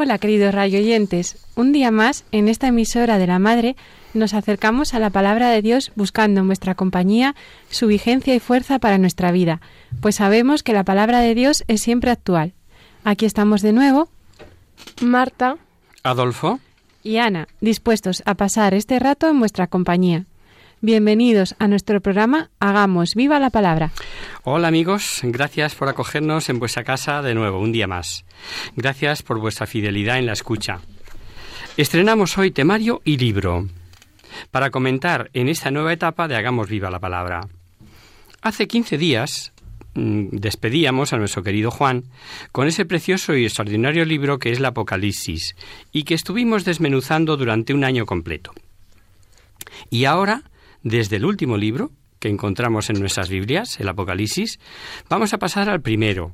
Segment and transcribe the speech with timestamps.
[0.00, 3.74] Hola queridos radioyentes, un día más en esta emisora de la Madre
[4.14, 7.34] nos acercamos a la palabra de Dios buscando en vuestra compañía
[7.68, 9.60] su vigencia y fuerza para nuestra vida,
[10.00, 12.52] pues sabemos que la palabra de Dios es siempre actual.
[13.02, 14.08] Aquí estamos de nuevo,
[15.02, 15.56] Marta
[16.04, 16.60] Adolfo,
[17.02, 20.26] y Ana, dispuestos a pasar este rato en vuestra compañía.
[20.80, 23.90] Bienvenidos a nuestro programa Hagamos viva la palabra.
[24.44, 28.24] hola amigos, gracias por acogernos en vuestra casa de nuevo, un día más.
[28.76, 30.78] Gracias por vuestra fidelidad en la escucha.
[31.76, 33.66] Estrenamos hoy temario y libro
[34.52, 37.40] para comentar en esta nueva etapa de Hagamos viva la palabra.
[38.40, 39.52] Hace 15 días
[39.94, 42.04] mm, despedíamos a nuestro querido Juan
[42.52, 45.56] con ese precioso y extraordinario libro que es el Apocalipsis
[45.90, 48.52] y que estuvimos desmenuzando durante un año completo.
[49.90, 50.44] Y ahora,
[50.82, 54.58] desde el último libro que encontramos en nuestras Biblias, el Apocalipsis,
[55.08, 56.32] vamos a pasar al primero,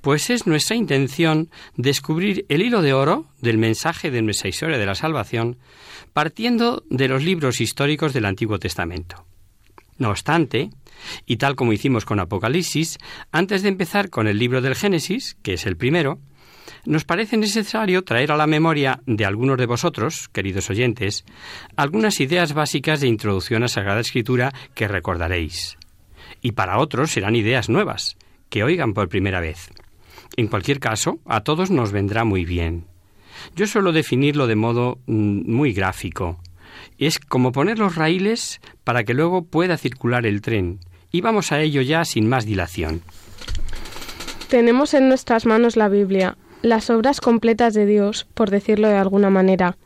[0.00, 4.86] pues es nuestra intención descubrir el hilo de oro del mensaje de nuestra historia de
[4.86, 5.58] la salvación,
[6.12, 9.24] partiendo de los libros históricos del Antiguo Testamento.
[9.98, 10.70] No obstante,
[11.26, 12.98] y tal como hicimos con Apocalipsis,
[13.30, 16.18] antes de empezar con el libro del Génesis, que es el primero,
[16.84, 21.24] nos parece necesario traer a la memoria de algunos de vosotros, queridos oyentes,
[21.76, 25.78] algunas ideas básicas de introducción a Sagrada Escritura que recordaréis.
[26.40, 28.16] Y para otros serán ideas nuevas,
[28.48, 29.70] que oigan por primera vez.
[30.36, 32.86] En cualquier caso, a todos nos vendrá muy bien.
[33.54, 36.40] Yo suelo definirlo de modo mm, muy gráfico.
[36.98, 40.80] Es como poner los raíles para que luego pueda circular el tren.
[41.10, 43.02] Y vamos a ello ya sin más dilación.
[44.48, 49.30] Tenemos en nuestras manos la Biblia, las obras completas de Dios, por decirlo de alguna
[49.30, 49.76] manera.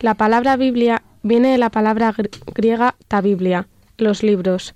[0.00, 4.74] La palabra Biblia viene de la palabra gr- griega tabiblia, los libros,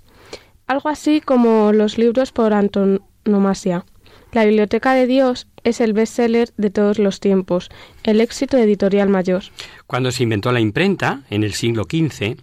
[0.67, 3.85] algo así como los libros por antonomasia.
[4.33, 7.69] La Biblioteca de Dios es el bestseller de todos los tiempos,
[8.03, 9.43] el éxito editorial mayor.
[9.87, 12.37] Cuando se inventó la imprenta, en el siglo XV,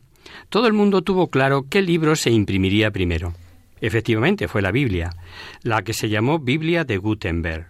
[0.48, 3.34] todo el mundo tuvo claro qué libro se imprimiría primero.
[3.81, 5.10] Efectivamente, fue la Biblia,
[5.62, 7.66] la que se llamó Biblia de Gutenberg.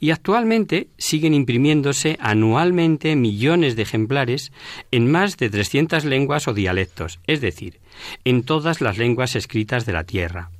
[0.00, 4.52] Y actualmente siguen imprimiéndose anualmente millones de ejemplares
[4.90, 7.80] en más de 300 lenguas o dialectos, es decir,
[8.24, 10.50] en todas las lenguas escritas de la Tierra.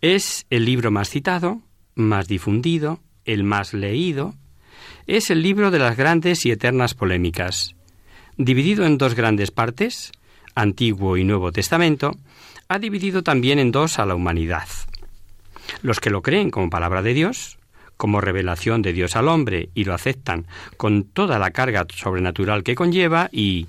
[0.00, 1.60] Es el libro más citado,
[1.94, 4.34] más difundido, el más leído.
[5.06, 7.74] Es el libro de las grandes y eternas polémicas.
[8.36, 10.12] Dividido en dos grandes partes,
[10.54, 12.16] Antiguo y Nuevo Testamento,
[12.68, 14.68] ha dividido también en dos a la humanidad.
[15.82, 17.58] Los que lo creen como palabra de Dios,
[17.96, 20.46] como revelación de Dios al hombre y lo aceptan
[20.76, 23.66] con toda la carga sobrenatural que conlleva y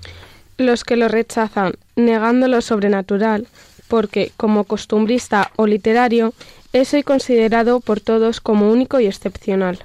[0.58, 3.46] Los que lo rechazan, negando lo sobrenatural,
[3.88, 6.34] porque, como costumbrista o literario,
[6.72, 9.84] es hoy considerado por todos como único y excepcional.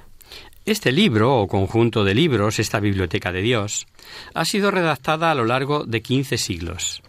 [0.64, 3.86] Este libro o conjunto de libros, esta biblioteca de Dios,
[4.32, 7.02] ha sido redactada a lo largo de 15 siglos.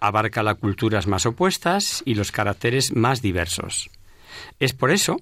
[0.00, 3.90] Abarca las culturas más opuestas y los caracteres más diversos.
[4.60, 5.20] Es por eso,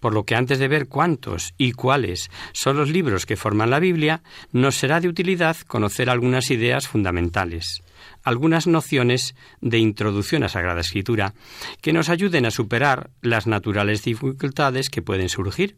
[0.00, 3.80] por lo que antes de ver cuántos y cuáles son los libros que forman la
[3.80, 7.82] Biblia, nos será de utilidad conocer algunas ideas fundamentales,
[8.22, 11.34] algunas nociones de introducción a Sagrada Escritura
[11.80, 15.76] que nos ayuden a superar las naturales dificultades que pueden surgir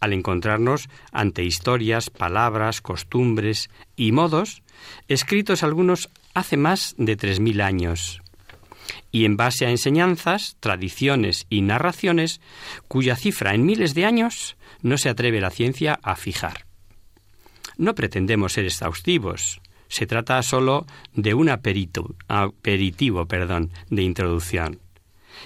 [0.00, 4.62] al encontrarnos ante historias, palabras, costumbres y modos,
[5.08, 8.19] escritos algunos hace más de tres mil años,
[9.10, 12.40] y en base a enseñanzas, tradiciones y narraciones
[12.88, 16.66] cuya cifra en miles de años no se atreve la ciencia a fijar.
[17.76, 24.80] No pretendemos ser exhaustivos, se trata solo de un aperitivo perdón, de introducción.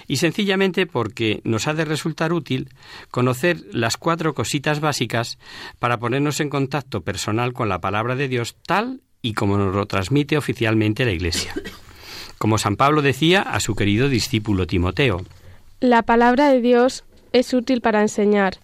[0.07, 2.69] y sencillamente porque nos ha de resultar útil
[3.11, 5.37] conocer las cuatro cositas básicas
[5.79, 9.85] para ponernos en contacto personal con la palabra de Dios tal y como nos lo
[9.87, 11.53] transmite oficialmente la Iglesia.
[12.37, 15.23] Como San Pablo decía a su querido discípulo Timoteo.
[15.79, 17.03] La palabra de Dios
[17.33, 18.57] es útil para enseñar,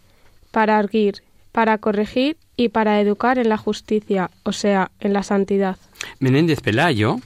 [0.52, 5.78] para arguir, para corregir y para educar en la justicia, o sea, en la santidad.
[6.20, 7.18] Menéndez Pelayo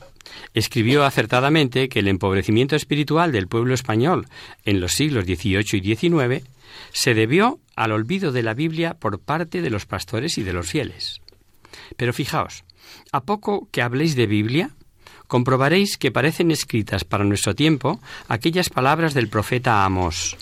[0.54, 4.28] escribió acertadamente que el empobrecimiento espiritual del pueblo español
[4.64, 6.44] en los siglos XVIII y XIX
[6.92, 10.68] se debió al olvido de la Biblia por parte de los pastores y de los
[10.68, 11.22] fieles.
[11.98, 12.64] Pero fijaos,
[13.12, 14.72] a poco que habléis de Biblia,
[15.28, 20.38] comprobaréis que parecen escritas para nuestro tiempo aquellas palabras del profeta Amos.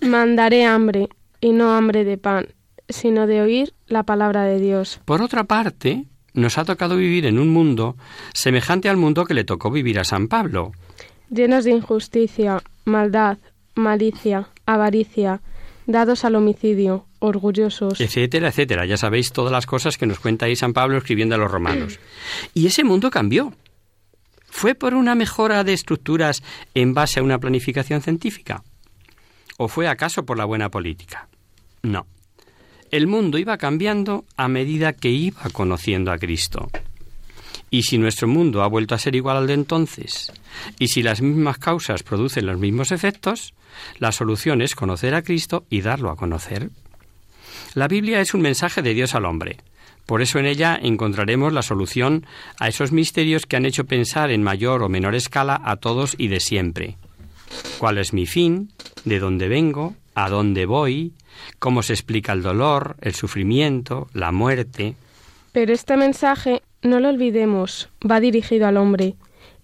[0.00, 1.08] Mandaré hambre,
[1.40, 2.48] y no hambre de pan,
[2.88, 5.00] sino de oír la palabra de Dios.
[5.04, 6.04] Por otra parte,
[6.34, 7.96] nos ha tocado vivir en un mundo
[8.32, 10.72] semejante al mundo que le tocó vivir a San Pablo.
[11.30, 13.38] Llenos de injusticia, maldad,
[13.74, 15.40] malicia, avaricia,
[15.86, 18.00] dados al homicidio, orgullosos.
[18.00, 18.86] Etcétera, etcétera.
[18.86, 21.98] Ya sabéis todas las cosas que nos cuenta ahí San Pablo escribiendo a los romanos.
[22.54, 23.52] Y ese mundo cambió.
[24.56, 26.42] ¿Fue por una mejora de estructuras
[26.74, 28.64] en base a una planificación científica?
[29.58, 31.28] ¿O fue acaso por la buena política?
[31.82, 32.06] No.
[32.90, 36.70] El mundo iba cambiando a medida que iba conociendo a Cristo.
[37.68, 40.32] Y si nuestro mundo ha vuelto a ser igual al de entonces,
[40.78, 43.52] y si las mismas causas producen los mismos efectos,
[43.98, 46.70] la solución es conocer a Cristo y darlo a conocer.
[47.74, 49.58] La Biblia es un mensaje de Dios al hombre.
[50.06, 52.24] Por eso en ella encontraremos la solución
[52.58, 56.28] a esos misterios que han hecho pensar en mayor o menor escala a todos y
[56.28, 56.96] de siempre.
[57.78, 58.70] ¿Cuál es mi fin?
[59.04, 59.94] ¿De dónde vengo?
[60.14, 61.12] ¿A dónde voy?
[61.58, 64.94] ¿Cómo se explica el dolor, el sufrimiento, la muerte?
[65.52, 69.16] Pero este mensaje, no lo olvidemos, va dirigido al hombre,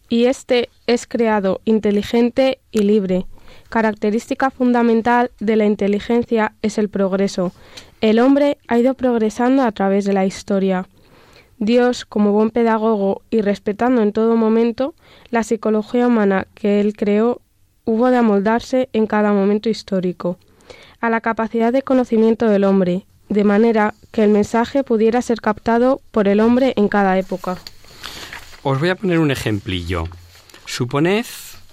[0.09, 3.27] y este es creado inteligente y libre.
[3.69, 7.53] Característica fundamental de la inteligencia es el progreso.
[8.03, 10.89] El hombre ha ido progresando a través de la historia.
[11.59, 14.97] Dios, como buen pedagogo y respetando en todo momento
[15.31, 17.41] la psicología humana que él creó,
[17.85, 20.37] hubo de amoldarse en cada momento histórico
[21.01, 26.01] a la capacidad de conocimiento del hombre, de manera que el mensaje pudiera ser captado
[26.11, 27.59] por el hombre en cada época.
[28.65, 30.09] Os voy a poner un ejemplillo.
[30.67, 31.27] Suponed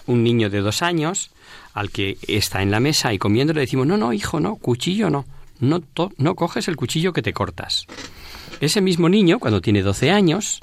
[0.06, 1.32] un niño de dos años
[1.74, 5.10] al que está en la mesa y comiendo le decimos, no, no, hijo, no, cuchillo
[5.10, 5.26] no,
[5.60, 7.86] no, coges el cuchillo que te cortas.
[8.62, 10.60] Ese mismo niño, cuando tiene 12 años,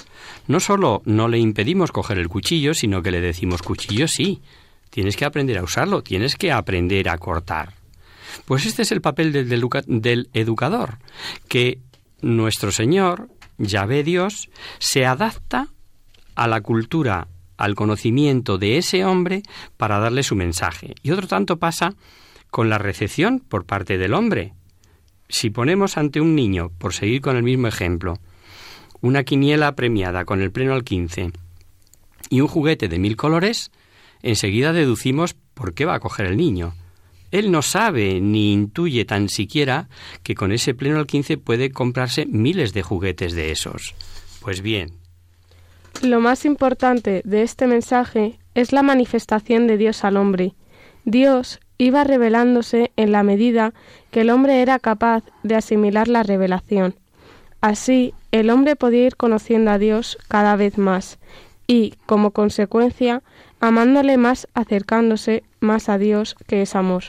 [0.46, 4.42] no solo no le impedimos coger el cuchillo, sino que le decimos, cuchillo sí,
[4.90, 7.74] tienes que aprender a usarlo, tienes que aprender a cortar.
[8.44, 9.48] Pues este es el papel del,
[9.86, 10.98] del educador,
[11.48, 11.78] que
[12.20, 13.28] nuestro Señor,
[13.58, 15.68] Yahvé Dios, se adapta
[16.34, 19.42] a la cultura, al conocimiento de ese hombre
[19.76, 20.94] para darle su mensaje.
[21.02, 21.94] Y otro tanto pasa
[22.50, 24.54] con la recepción por parte del hombre.
[25.28, 28.18] Si ponemos ante un niño, por seguir con el mismo ejemplo,
[29.00, 31.32] una quiniela premiada con el pleno al 15
[32.30, 33.70] y un juguete de mil colores,
[34.22, 36.74] enseguida deducimos por qué va a coger el niño.
[37.32, 39.88] Él no sabe ni intuye tan siquiera
[40.22, 43.94] que con ese pleno al 15 puede comprarse miles de juguetes de esos.
[44.40, 44.92] Pues bien.
[46.02, 50.54] Lo más importante de este mensaje es la manifestación de Dios al hombre.
[51.04, 53.72] Dios iba revelándose en la medida
[54.10, 56.94] que el hombre era capaz de asimilar la revelación.
[57.60, 61.18] Así, el hombre podía ir conociendo a Dios cada vez más
[61.66, 63.22] y, como consecuencia,
[63.60, 67.04] amándole más, acercándose más a Dios, que es amor.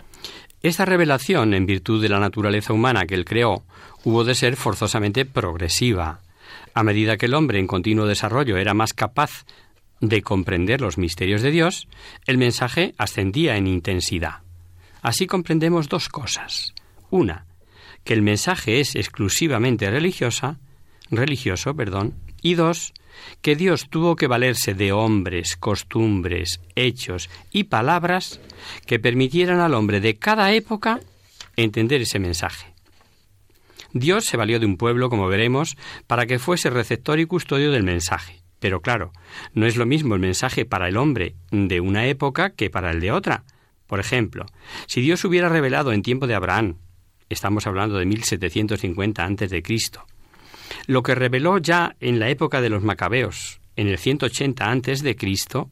[0.63, 3.63] Esta revelación, en virtud de la naturaleza humana que él creó,
[4.03, 6.21] hubo de ser forzosamente progresiva.
[6.73, 9.45] A medida que el hombre en continuo desarrollo era más capaz
[10.01, 11.87] de comprender los misterios de Dios,
[12.25, 14.46] el mensaje ascendía en intensidad.
[15.07, 16.73] Así comprendemos dos cosas.
[17.09, 17.45] Una,
[18.03, 20.59] que el mensaje es exclusivamente religiosa,
[21.09, 22.91] religioso, perdón, y dos,
[23.41, 28.41] que Dios tuvo que valerse de hombres, costumbres, hechos y palabras
[28.85, 30.99] que permitieran al hombre de cada época
[31.55, 32.73] entender ese mensaje.
[33.93, 37.83] Dios se valió de un pueblo, como veremos, para que fuese receptor y custodio del
[37.83, 38.41] mensaje.
[38.59, 39.13] Pero claro,
[39.53, 42.99] no es lo mismo el mensaje para el hombre de una época que para el
[42.99, 43.45] de otra.
[43.87, 44.45] Por ejemplo,
[44.85, 46.75] si Dios hubiera revelado en tiempo de Abraham,
[47.29, 49.63] estamos hablando de 1750 a.C.,
[50.85, 55.15] lo que reveló ya en la época de los macabeos, en el 180 antes de
[55.15, 55.69] Cristo,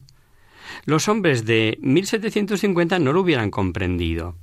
[0.84, 4.36] los hombres de 1750 no lo hubieran comprendido,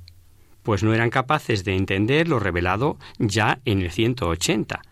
[0.62, 4.82] pues no eran capaces de entender lo revelado ya en el 180.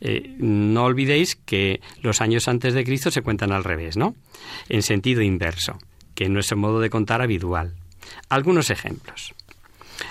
[0.00, 4.14] Eh, no olvidéis que los años antes de Cristo se cuentan al revés, ¿no?
[4.68, 5.78] En sentido inverso,
[6.14, 7.74] que es nuestro modo de contar habitual.
[8.28, 9.34] Algunos ejemplos.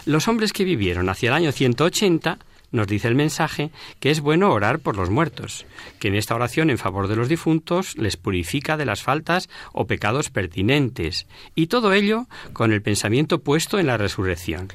[0.05, 2.37] Los hombres que vivieron hacia el año 180
[2.71, 5.65] nos dice el mensaje que es bueno orar por los muertos,
[5.99, 9.87] que en esta oración en favor de los difuntos les purifica de las faltas o
[9.87, 14.69] pecados pertinentes, y todo ello con el pensamiento puesto en la resurrección.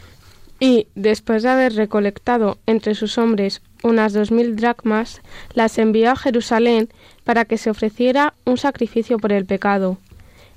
[0.59, 5.21] Y, después de haber recolectado entre sus hombres unas dos mil dracmas,
[5.53, 6.89] las envió a Jerusalén
[7.25, 9.99] para que se ofreciera un sacrificio por el pecado.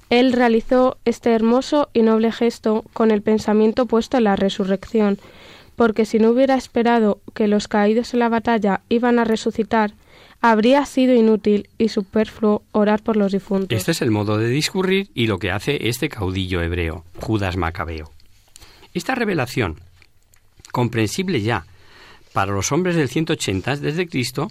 [0.09, 5.19] Él realizó este hermoso y noble gesto con el pensamiento puesto en la resurrección,
[5.75, 9.93] porque si no hubiera esperado que los caídos en la batalla iban a resucitar,
[10.41, 13.77] habría sido inútil y superfluo orar por los difuntos.
[13.77, 18.11] Este es el modo de discurrir y lo que hace este caudillo hebreo, Judas Macabeo.
[18.93, 19.79] Esta revelación,
[20.71, 21.65] comprensible ya
[22.33, 24.49] para los hombres del 180 desde Cristo,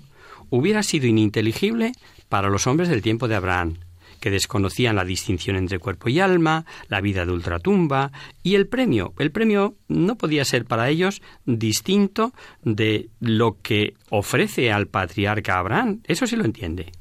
[0.51, 1.93] hubiera sido ininteligible
[2.29, 3.77] para los hombres del tiempo de Abraham,
[4.21, 9.13] que desconocían la distinción entre cuerpo y alma, la vida de ultratumba y el premio.
[9.19, 12.33] El premio no podía ser para ellos distinto
[12.63, 16.01] de lo que ofrece al patriarca Abraham.
[16.05, 16.93] Eso sí lo entiende.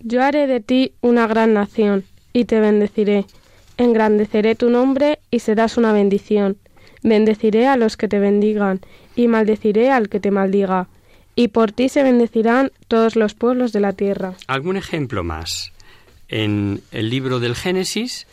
[0.00, 3.26] Yo haré de ti una gran nación y te bendeciré.
[3.76, 6.56] Engrandeceré tu nombre y serás una bendición.
[7.02, 8.80] Bendeciré a los que te bendigan
[9.16, 10.88] y maldeciré al que te maldiga.
[11.34, 14.34] Y por ti se bendecirán todos los pueblos de la tierra.
[14.48, 15.72] ¿Algún ejemplo más?
[16.28, 18.26] En el libro del Génesis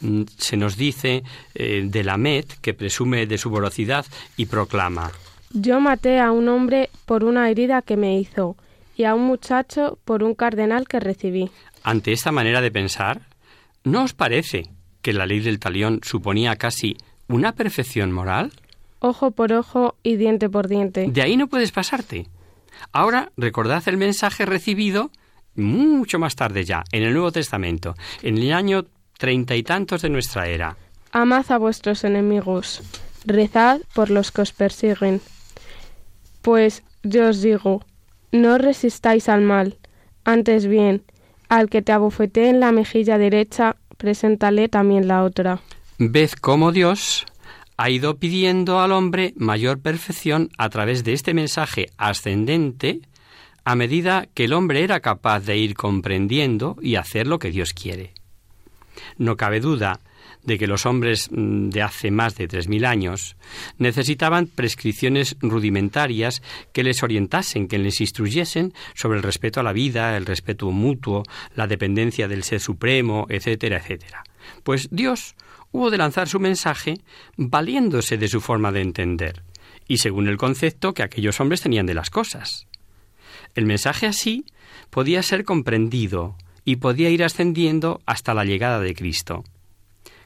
[0.00, 1.22] mm, se nos dice
[1.54, 5.12] eh, de la Met que presume de su voracidad y proclama
[5.52, 8.56] Yo maté a un hombre por una herida que me hizo
[8.96, 11.50] y a un muchacho por un cardenal que recibí.
[11.82, 13.20] Ante esta manera de pensar,
[13.84, 14.70] ¿no os parece
[15.02, 16.96] que la ley del talión suponía casi
[17.28, 18.52] una perfección moral?
[18.98, 21.06] Ojo por ojo y diente por diente.
[21.08, 22.26] De ahí no puedes pasarte.
[22.92, 25.10] Ahora recordad el mensaje recibido
[25.56, 28.86] mucho más tarde ya, en el Nuevo Testamento, en el año
[29.18, 30.76] treinta y tantos de nuestra era.
[31.12, 32.82] Amad a vuestros enemigos,
[33.24, 35.20] rezad por los que os persiguen.
[36.42, 37.84] Pues yo os digo,
[38.32, 39.78] no resistáis al mal,
[40.24, 41.02] antes bien,
[41.48, 45.60] al que te abofetee en la mejilla derecha, preséntale también la otra.
[45.98, 47.24] Ved cómo Dios
[47.78, 53.00] ha ido pidiendo al hombre mayor perfección a través de este mensaje ascendente
[53.66, 57.74] a medida que el hombre era capaz de ir comprendiendo y hacer lo que Dios
[57.74, 58.14] quiere.
[59.18, 59.98] No cabe duda
[60.44, 63.36] de que los hombres mm, de hace más de tres mil años
[63.76, 66.42] necesitaban prescripciones rudimentarias
[66.72, 71.24] que les orientasen, que les instruyesen sobre el respeto a la vida, el respeto mutuo,
[71.56, 74.22] la dependencia del ser supremo, etcétera, etcétera.
[74.62, 75.34] Pues Dios
[75.72, 77.00] hubo de lanzar su mensaje
[77.36, 79.42] valiéndose de su forma de entender
[79.88, 82.68] y según el concepto que aquellos hombres tenían de las cosas.
[83.56, 84.44] El mensaje así
[84.90, 89.44] podía ser comprendido y podía ir ascendiendo hasta la llegada de Cristo.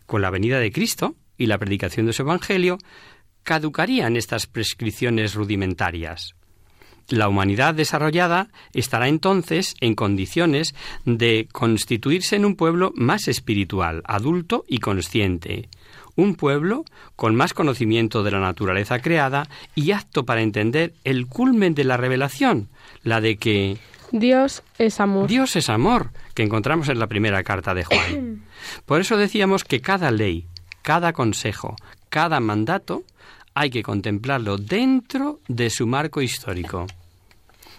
[0.05, 2.77] Con la venida de Cristo y la predicación de su Evangelio,
[3.45, 6.35] caducarían estas prescripciones rudimentarias.
[7.09, 14.65] La humanidad desarrollada estará entonces en condiciones de constituirse en un pueblo más espiritual, adulto
[14.67, 15.69] y consciente,
[16.21, 16.85] un pueblo
[17.17, 21.97] con más conocimiento de la naturaleza creada y apto para entender el culmen de la
[21.97, 22.69] revelación,
[23.03, 23.79] la de que
[24.13, 25.29] Dios es amor.
[25.29, 28.43] Dios es amor, que encontramos en la primera carta de Juan.
[28.87, 30.47] Por eso decíamos que cada ley,
[30.83, 31.77] cada consejo,
[32.09, 33.03] cada mandato
[33.55, 36.87] hay que contemplarlo dentro de su marco histórico.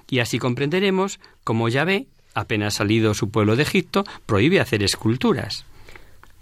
[0.10, 5.65] Y así comprenderemos cómo Yahvé, apenas salido su pueblo de Egipto, prohíbe hacer esculturas.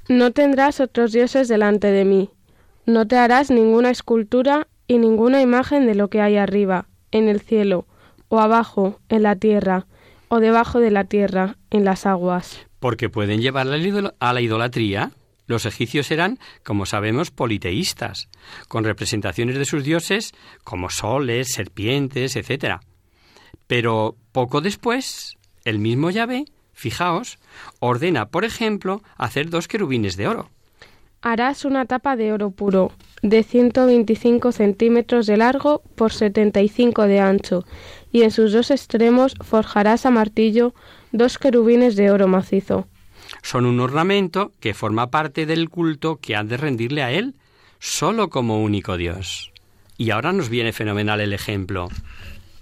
[0.09, 2.31] No tendrás otros dioses delante de mí.
[2.87, 7.41] No te harás ninguna escultura y ninguna imagen de lo que hay arriba, en el
[7.41, 7.85] cielo,
[8.27, 9.85] o abajo, en la tierra,
[10.27, 12.65] o debajo de la tierra, en las aguas.
[12.79, 15.11] Porque pueden llevar a la idolatría.
[15.45, 18.29] Los egipcios eran, como sabemos, politeístas,
[18.67, 22.77] con representaciones de sus dioses como soles, serpientes, etc.
[23.67, 26.45] Pero poco después, el mismo Yahvé
[26.79, 27.39] Fijaos,
[27.81, 30.49] ordena, por ejemplo, hacer dos querubines de oro.
[31.21, 37.65] Harás una tapa de oro puro, de 125 centímetros de largo por 75 de ancho,
[38.13, 40.73] y en sus dos extremos forjarás a martillo
[41.11, 42.87] dos querubines de oro macizo.
[43.43, 47.35] Son un ornamento que forma parte del culto que han de rendirle a él,
[47.79, 49.51] solo como único Dios.
[49.97, 51.89] Y ahora nos viene fenomenal el ejemplo.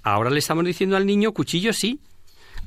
[0.01, 1.99] Ahora le estamos diciendo al niño cuchillo sí,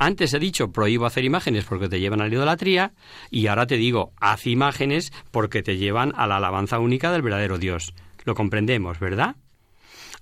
[0.01, 2.93] antes he dicho prohíbo hacer imágenes porque te llevan a la idolatría
[3.31, 7.59] y ahora te digo haz imágenes porque te llevan a la alabanza única del verdadero
[7.59, 7.95] Dios.
[8.25, 9.37] Lo comprendemos, ¿verdad?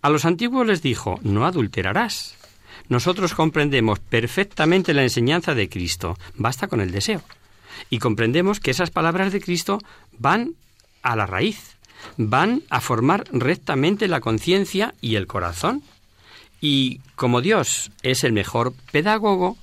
[0.03, 2.37] A los antiguos les dijo no adulterarás.
[2.89, 6.19] Nosotros comprendemos perfectamente la enseñanza de Cristo.
[6.35, 7.23] Basta con el deseo.
[7.89, 9.79] Y comprendemos que esas palabras de Cristo
[10.19, 10.55] van
[11.03, 11.77] a la raíz,
[12.17, 15.83] van a formar rectamente la conciencia y el corazón.
[16.61, 19.57] Y como Dios es el mejor pedagogo,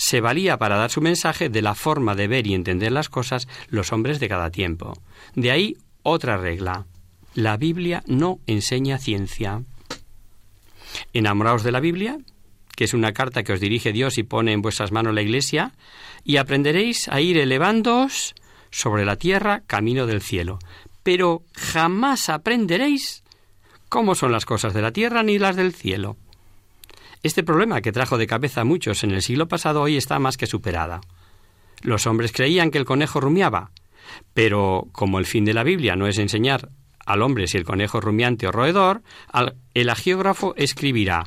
[0.00, 3.46] se valía para dar su mensaje de la forma de ver y entender las cosas
[3.68, 4.94] los hombres de cada tiempo.
[5.34, 6.86] De ahí otra regla.
[7.34, 9.62] La Biblia no enseña ciencia.
[11.12, 12.16] Enamoraos de la Biblia,
[12.74, 15.72] que es una carta que os dirige Dios y pone en vuestras manos la Iglesia,
[16.24, 18.34] y aprenderéis a ir elevándoos
[18.70, 20.60] sobre la tierra camino del cielo.
[21.02, 23.22] Pero jamás aprenderéis
[23.90, 26.16] cómo son las cosas de la tierra ni las del cielo.
[27.22, 30.36] Este problema que trajo de cabeza a muchos en el siglo pasado hoy está más
[30.36, 31.00] que superada.
[31.82, 33.70] Los hombres creían que el conejo rumiaba,
[34.34, 36.70] pero como el fin de la Biblia no es enseñar
[37.04, 39.02] al hombre si el conejo es rumiante o roedor,
[39.74, 41.26] el agiógrafo escribirá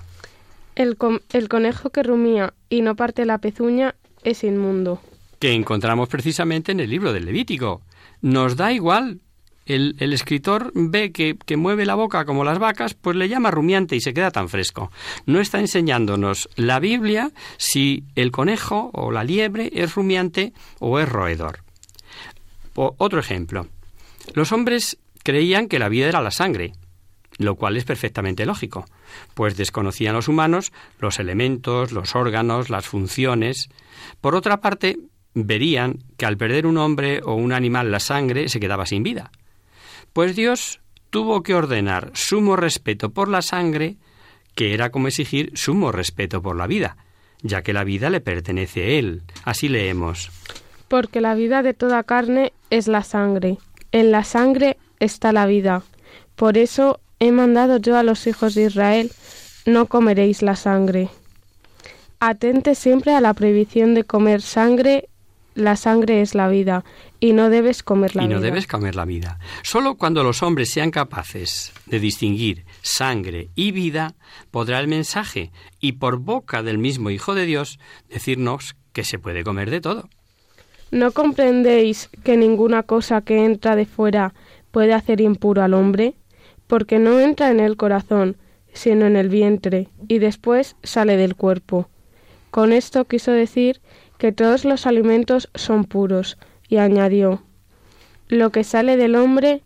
[0.76, 0.98] el,
[1.32, 5.02] el conejo que rumía y no parte la pezuña es inmundo.
[5.40, 7.82] Que encontramos precisamente en el libro del Levítico.
[8.22, 9.20] Nos da igual
[9.66, 14.02] el, escritor ve que, mueve la boca como las vacas, pues le llama rumiante y
[14.02, 14.92] se queda tan fresco.
[15.26, 21.08] No está enseñándonos la Biblia si el conejo o la liebre es rumiante o es
[21.08, 21.60] roedor.
[22.76, 23.68] otro ejemplo.
[24.34, 26.74] Los hombres creían que la vida era la sangre,
[27.38, 28.86] lo cual es perfectamente lógico,
[29.34, 33.70] pues desconocían los humanos los elementos, los órganos, las funciones.
[34.22, 34.98] Por otra parte,
[35.34, 39.32] verían que al perder un hombre o un animal la sangre se quedaba sin vida.
[40.14, 40.80] Pues Dios
[41.10, 43.98] tuvo que ordenar sumo respeto por la sangre,
[44.54, 46.98] que era como exigir sumo respeto por la vida,
[47.42, 49.24] ya que la vida le pertenece a Él.
[49.44, 50.30] Así leemos.
[50.88, 53.58] Porque la vida de toda carne es la sangre.
[53.92, 55.82] En la sangre está la vida.
[56.36, 59.12] Por eso he mandado yo a los hijos de Israel,
[59.66, 61.10] no comeréis la sangre.
[62.20, 65.10] Atente siempre a la prohibición de comer sangre
[65.56, 66.84] la sangre es la vida
[67.24, 68.34] y no debes comer la vida.
[68.34, 69.40] Y no debes comer la vida.
[69.62, 74.16] Solo cuando los hombres sean capaces de distinguir sangre y vida,
[74.52, 79.46] podrá el mensaje y por boca del mismo Hijo de Dios decirnos que se puede
[79.46, 80.10] comer de todo.
[80.92, 84.34] ¿No comprendéis que ninguna cosa que entra de fuera
[84.72, 86.16] puede hacer impuro al hombre?
[86.68, 88.36] Porque no entra en el corazón,
[88.74, 91.88] sino en el vientre, y después sale del cuerpo.
[92.52, 93.80] Con esto quiso decir
[94.18, 97.44] que todos los alimentos son puros, y añadió,
[98.28, 99.64] Lo que sale del hombre,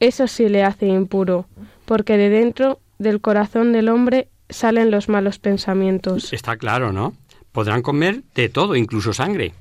[0.00, 1.46] eso sí le hace impuro,
[1.84, 6.32] porque de dentro del corazón del hombre salen los malos pensamientos.
[6.32, 7.14] Está claro, ¿no?
[7.52, 9.54] Podrán comer de todo, incluso sangre.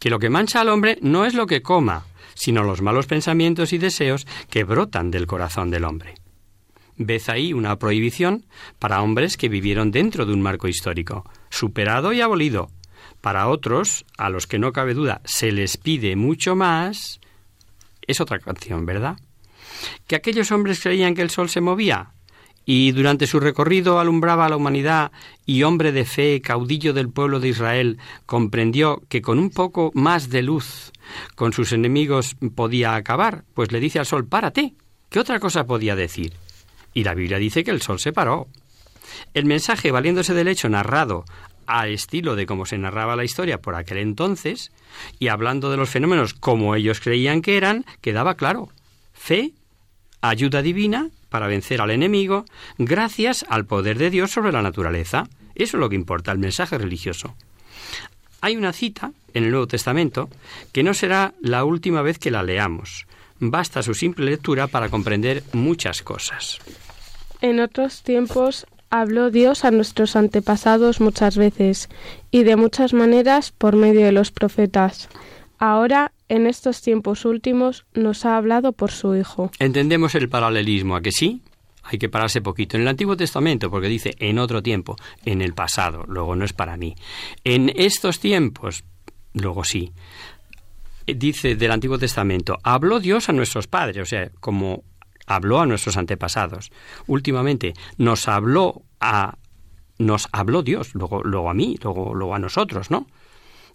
[0.00, 3.72] Que lo que mancha al hombre no es lo que coma, sino los malos pensamientos
[3.72, 6.14] y deseos que brotan del corazón del hombre.
[6.98, 8.46] Ves ahí una prohibición
[8.78, 12.70] para hombres que vivieron dentro de un marco histórico, superado y abolido,
[13.26, 17.18] para otros, a los que no cabe duda, se les pide mucho más,
[18.02, 19.16] es otra canción, ¿verdad?
[20.06, 22.12] Que aquellos hombres creían que el sol se movía
[22.64, 25.10] y durante su recorrido alumbraba a la humanidad
[25.44, 30.30] y hombre de fe, caudillo del pueblo de Israel, comprendió que con un poco más
[30.30, 30.92] de luz
[31.34, 34.74] con sus enemigos podía acabar, pues le dice al sol, párate.
[35.10, 36.32] ¿Qué otra cosa podía decir?
[36.94, 38.46] Y la Biblia dice que el sol se paró.
[39.34, 41.24] El mensaje, valiéndose del hecho narrado
[41.66, 44.72] al estilo de cómo se narraba la historia por aquel entonces,
[45.18, 48.68] y hablando de los fenómenos como ellos creían que eran, quedaba claro.
[49.12, 49.52] Fe,
[50.20, 52.44] ayuda divina para vencer al enemigo,
[52.78, 55.28] gracias al poder de Dios sobre la naturaleza.
[55.54, 57.34] Eso es lo que importa, el mensaje religioso.
[58.40, 60.28] Hay una cita en el Nuevo Testamento
[60.72, 63.06] que no será la última vez que la leamos.
[63.38, 66.58] Basta su simple lectura para comprender muchas cosas.
[67.40, 71.88] En otros tiempos habló Dios a nuestros antepasados muchas veces
[72.30, 75.08] y de muchas maneras por medio de los profetas.
[75.58, 79.50] Ahora, en estos tiempos últimos, nos ha hablado por su Hijo.
[79.58, 81.42] Entendemos el paralelismo, ¿a que sí?
[81.84, 82.76] Hay que pararse poquito.
[82.76, 86.52] En el Antiguo Testamento, porque dice en otro tiempo, en el pasado, luego no es
[86.52, 86.96] para mí.
[87.44, 88.84] En estos tiempos,
[89.34, 89.92] luego sí.
[91.06, 94.82] Dice del Antiguo Testamento, habló Dios a nuestros padres, o sea, como
[95.26, 96.72] habló a nuestros antepasados.
[97.06, 99.38] Últimamente nos habló a
[99.98, 103.06] nos habló Dios, luego, luego a mí, luego, luego a nosotros, ¿no?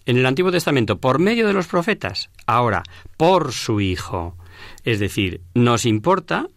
[0.05, 2.83] En el Antiguo Testamento, por medio de los profetas, ahora
[3.17, 4.37] por su Hijo.
[4.83, 6.47] Es decir, nos importa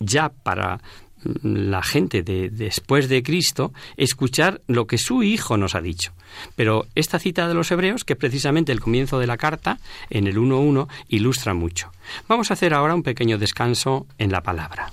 [0.00, 0.80] ya para
[1.42, 6.12] la gente de después de Cristo escuchar lo que su Hijo nos ha dicho.
[6.56, 9.78] Pero esta cita de los Hebreos, que precisamente el comienzo de la carta,
[10.10, 11.92] en el 1.1, ilustra mucho.
[12.28, 14.92] Vamos a hacer ahora un pequeño descanso en la palabra.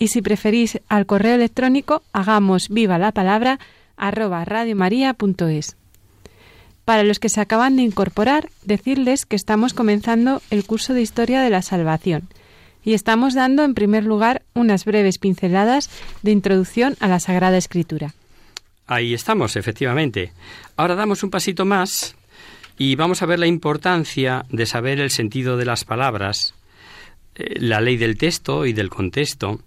[0.00, 3.60] Y si preferís al correo electrónico, hagamos viva la palabra
[3.98, 5.76] arroba radiomaria.es.
[6.86, 11.42] Para los que se acaban de incorporar, decirles que estamos comenzando el curso de Historia
[11.42, 12.28] de la Salvación
[12.82, 15.90] y estamos dando en primer lugar unas breves pinceladas
[16.22, 18.14] de introducción a la Sagrada Escritura.
[18.86, 20.32] Ahí estamos, efectivamente.
[20.76, 22.16] Ahora damos un pasito más
[22.78, 26.54] y vamos a ver la importancia de saber el sentido de las palabras,
[27.56, 29.60] la ley del texto y del contexto,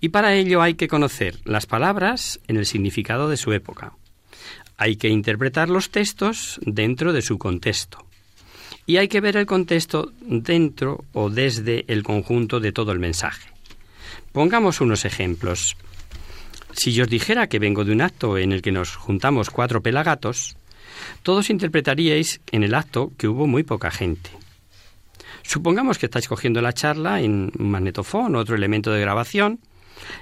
[0.00, 3.92] y para ello hay que conocer las palabras en el significado de su época.
[4.76, 8.06] Hay que interpretar los textos dentro de su contexto.
[8.86, 13.50] Y hay que ver el contexto dentro o desde el conjunto de todo el mensaje.
[14.32, 15.76] Pongamos unos ejemplos.
[16.72, 19.82] Si yo os dijera que vengo de un acto en el que nos juntamos cuatro
[19.82, 20.56] pelagatos,
[21.22, 24.30] todos interpretaríais en el acto que hubo muy poca gente.
[25.42, 29.60] Supongamos que estáis cogiendo la charla en un magnetofón otro elemento de grabación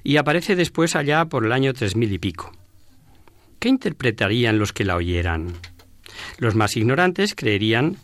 [0.02, 2.52] y aparece después allá por el año tres mil y pico.
[3.58, 5.52] ¿Qué interpretarían los que la oyeran?
[6.38, 7.96] Los más ignorantes creerían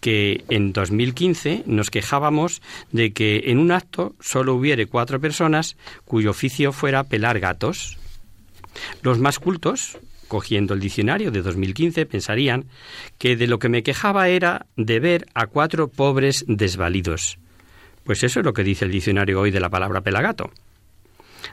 [0.00, 6.30] que en 2015 nos quejábamos de que en un acto solo hubiere cuatro personas cuyo
[6.30, 7.98] oficio fuera pelar gatos.
[9.02, 9.98] Los más cultos,
[10.32, 12.64] cogiendo el diccionario de 2015, pensarían
[13.18, 17.36] que de lo que me quejaba era de ver a cuatro pobres desvalidos.
[18.04, 20.50] Pues eso es lo que dice el diccionario hoy de la palabra pelagato.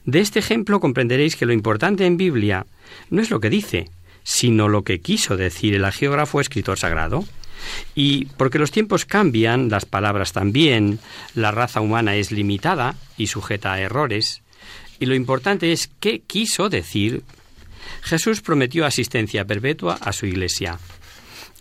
[0.06, 2.68] De este ejemplo comprenderéis que lo importante en Biblia
[3.10, 3.90] no es lo que dice,
[4.24, 7.26] sino lo que quiso decir el agiógrafo escritor sagrado.
[7.96, 11.00] Y porque los tiempos cambian, las palabras también,
[11.36, 14.42] la raza humana es limitada y sujeta a errores,
[15.02, 17.24] y lo importante es qué quiso decir.
[18.02, 20.80] Jesús prometió asistencia perpetua a su iglesia.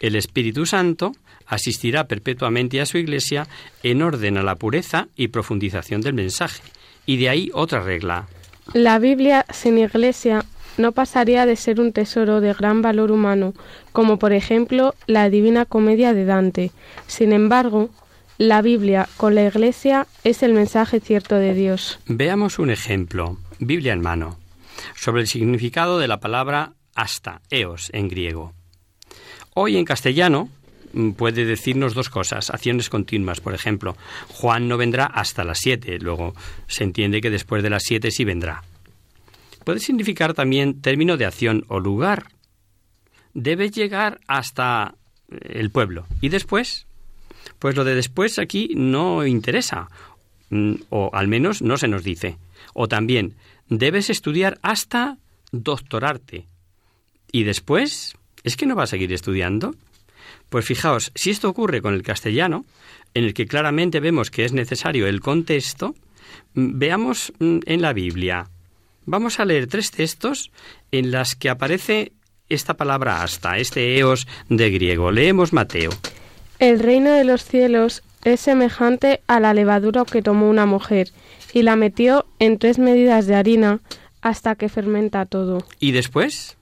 [0.01, 1.13] El Espíritu Santo
[1.47, 3.49] asistirá perpetuamente a su iglesia
[3.83, 6.63] en orden a la pureza y profundización del mensaje.
[7.07, 8.29] Y de ahí otra regla.
[8.75, 10.45] La Biblia sin iglesia
[10.77, 13.55] no pasaría de ser un tesoro de gran valor humano,
[13.93, 16.71] como por ejemplo la Divina Comedia de Dante.
[17.07, 17.91] Sin embargo,
[18.37, 21.99] la Biblia con la Iglesia es el mensaje cierto de Dios.
[22.07, 24.39] Veamos un ejemplo, Biblia en mano,
[24.95, 28.53] sobre el significado de la palabra hasta, eos en griego.
[29.55, 30.49] Hoy en castellano
[30.93, 33.97] mm, puede decirnos dos cosas, acciones continuas, por ejemplo,
[34.29, 36.35] Juan no vendrá hasta las siete, luego
[36.67, 38.63] se entiende que después de las siete sí vendrá
[39.69, 42.29] puede significar también término de acción o lugar.
[43.35, 44.95] Debe llegar hasta
[45.29, 46.07] el pueblo.
[46.23, 46.87] ¿Y después?
[47.59, 49.91] Pues lo de después aquí no interesa,
[50.49, 52.39] mm, o al menos no se nos dice.
[52.73, 53.35] O también,
[53.69, 55.19] debes estudiar hasta
[55.53, 56.47] doctorarte.
[57.33, 58.17] ¿Y después?
[58.45, 59.75] ¿Es que no va a seguir estudiando?
[60.49, 62.65] Pues fijaos, si esto ocurre con el castellano,
[63.15, 65.95] en el que claramente vemos que es necesario el contexto,
[66.55, 68.49] mm, veamos mm, en la Biblia.
[69.05, 70.51] Vamos a leer tres textos
[70.93, 72.13] en las que aparece
[72.49, 75.11] esta palabra hasta, este eos de griego.
[75.11, 75.91] Leemos Mateo.
[76.59, 81.11] El reino de los cielos es semejante a la levadura que tomó una mujer
[81.53, 83.81] y la metió en tres medidas de harina
[84.21, 85.65] hasta que fermenta todo.
[85.81, 86.57] ¿Y después?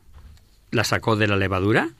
[0.70, 1.90] ¿La sacó de la levadura?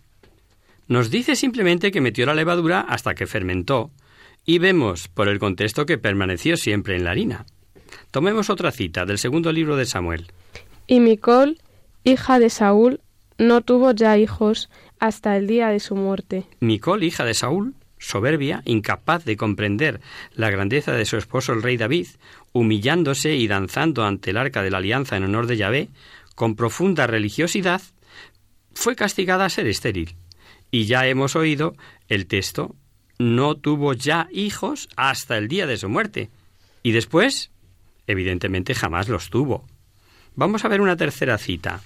[0.89, 3.91] Nos dice simplemente que metió la levadura hasta que fermentó
[4.45, 7.47] y vemos por el contexto que permaneció siempre en la harina.
[8.11, 10.27] Tomemos otra cita del segundo libro de Samuel.
[10.87, 11.59] Y Micol,
[12.05, 13.01] hija de Saúl,
[13.39, 16.47] no tuvo ya hijos hasta el día de su muerte.
[16.61, 20.01] Micol, hija de Saúl, soberbia, incapaz de comprender
[20.35, 22.07] la grandeza de su esposo el rey David,
[22.57, 25.89] humillándose y danzando ante el arca de la alianza en honor de Yahvé,
[26.35, 27.83] con profunda religiosidad,
[28.75, 30.17] fue castigada a ser estéril.
[30.71, 31.75] Y ya hemos oído
[32.09, 32.75] el texto,
[33.19, 36.31] no tuvo ya hijos hasta el día de su muerte.
[36.83, 37.51] Y después,
[38.07, 39.65] evidentemente jamás los tuvo.
[40.35, 41.81] Vamos a ver una tercera cita.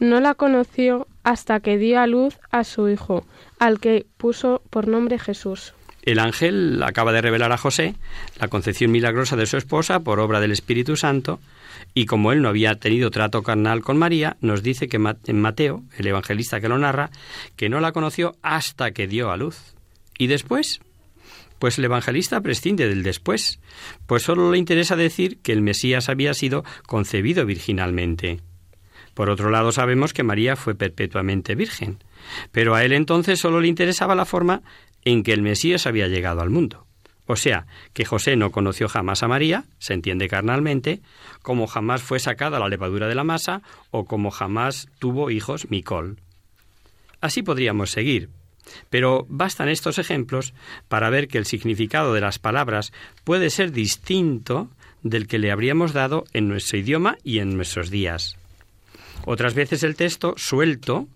[0.00, 3.24] No la conoció hasta que dio a luz a su hijo,
[3.58, 5.74] al que puso por nombre Jesús.
[6.08, 7.94] El ángel acaba de revelar a José
[8.40, 11.38] la concepción milagrosa de su esposa por obra del Espíritu Santo,
[11.92, 15.82] y como él no había tenido trato carnal con María, nos dice que en Mateo,
[15.98, 17.10] el evangelista que lo narra,
[17.56, 19.74] que no la conoció hasta que dio a luz.
[20.16, 20.80] ¿Y después?
[21.58, 23.60] Pues el evangelista prescinde del después,
[24.06, 28.40] pues solo le interesa decir que el Mesías había sido concebido virginalmente.
[29.12, 31.98] Por otro lado, sabemos que María fue perpetuamente virgen,
[32.50, 34.62] pero a él entonces solo le interesaba la forma
[35.08, 36.86] en que el Mesías había llegado al mundo.
[37.26, 41.00] O sea, que José no conoció jamás a María, se entiende carnalmente,
[41.40, 46.18] como jamás fue sacada la levadura de la masa o como jamás tuvo hijos Micol.
[47.22, 48.28] Así podríamos seguir,
[48.90, 50.52] pero bastan estos ejemplos
[50.88, 52.92] para ver que el significado de las palabras
[53.24, 54.68] puede ser distinto
[55.02, 58.36] del que le habríamos dado en nuestro idioma y en nuestros días.
[59.24, 61.08] Otras veces el texto suelto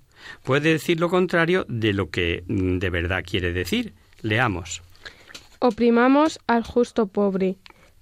[0.42, 3.94] puede decir lo contrario de lo que mm, de verdad quiere decir.
[4.22, 4.82] Leamos.
[5.58, 7.56] Oprimamos al justo pobre,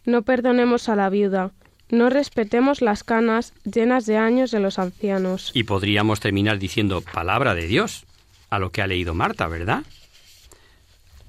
[0.04, 1.52] no perdonemos a la viuda,
[1.90, 5.50] no respetemos las canas llenas de años de los ancianos.
[5.54, 8.06] Y podríamos terminar diciendo palabra de Dios,
[8.48, 9.82] a lo que ha leído Marta, ¿verdad?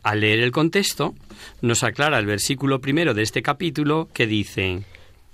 [0.04, 1.16] Al leer el contexto,
[1.62, 4.84] nos aclara el versículo primero de este capítulo que dice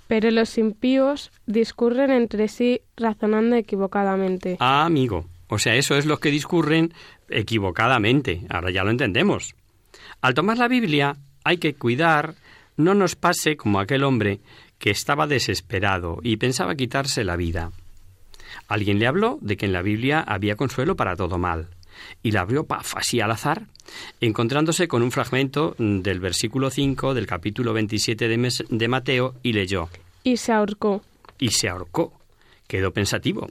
[0.08, 4.56] pero los impíos discurren entre sí razonando equivocadamente.
[4.58, 5.26] Ah, amigo.
[5.48, 6.92] O sea, eso es lo que discurren
[7.28, 8.42] equivocadamente.
[8.48, 9.54] Ahora ya lo entendemos.
[10.20, 12.34] Al tomar la Biblia hay que cuidar
[12.76, 14.40] no nos pase como aquel hombre
[14.78, 17.72] que estaba desesperado y pensaba quitarse la vida.
[18.68, 21.68] Alguien le habló de que en la Biblia había consuelo para todo mal
[22.22, 23.66] y la abrió paf, así al azar,
[24.20, 29.88] encontrándose con un fragmento del versículo 5 del capítulo 27 de, de Mateo y leyó.
[30.22, 31.02] Y se ahorcó.
[31.38, 32.12] Y se ahorcó.
[32.68, 33.48] Quedó pensativo.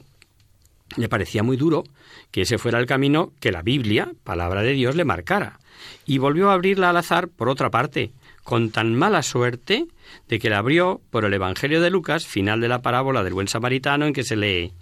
[0.96, 1.84] Le parecía muy duro
[2.32, 5.60] que ese fuera el camino que la Biblia, palabra de Dios, le marcara.
[6.06, 8.12] Y volvió a abrirla al azar por otra parte,
[8.44, 9.86] con tan mala suerte
[10.30, 13.48] de que la abrió por el Evangelio de Lucas, final de la parábola del buen
[13.48, 14.74] samaritano, en que se lee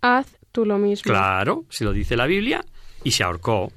[0.00, 1.10] Haz tú lo mismo.
[1.10, 2.64] Claro, si lo dice la Biblia,
[3.02, 3.72] y se ahorcó.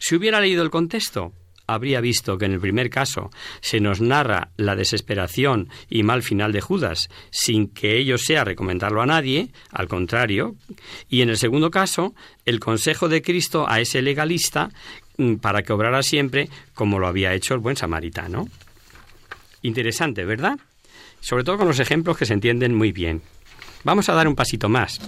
[0.00, 1.32] Si hubiera leído el contexto,
[1.68, 6.50] habría visto que en el primer caso se nos narra la desesperación y mal final
[6.50, 10.56] de Judas, sin que ello sea recomendarlo a nadie, al contrario,
[11.08, 14.70] y en el segundo caso, el consejo de Cristo a ese legalista
[15.18, 18.48] mm, para que obrara siempre como lo había hecho el buen samaritano.
[19.62, 20.58] Interesante, ¿verdad?
[21.20, 23.22] Sobre todo con los ejemplos que se entienden muy bien.
[23.84, 25.00] Vamos a dar un pasito más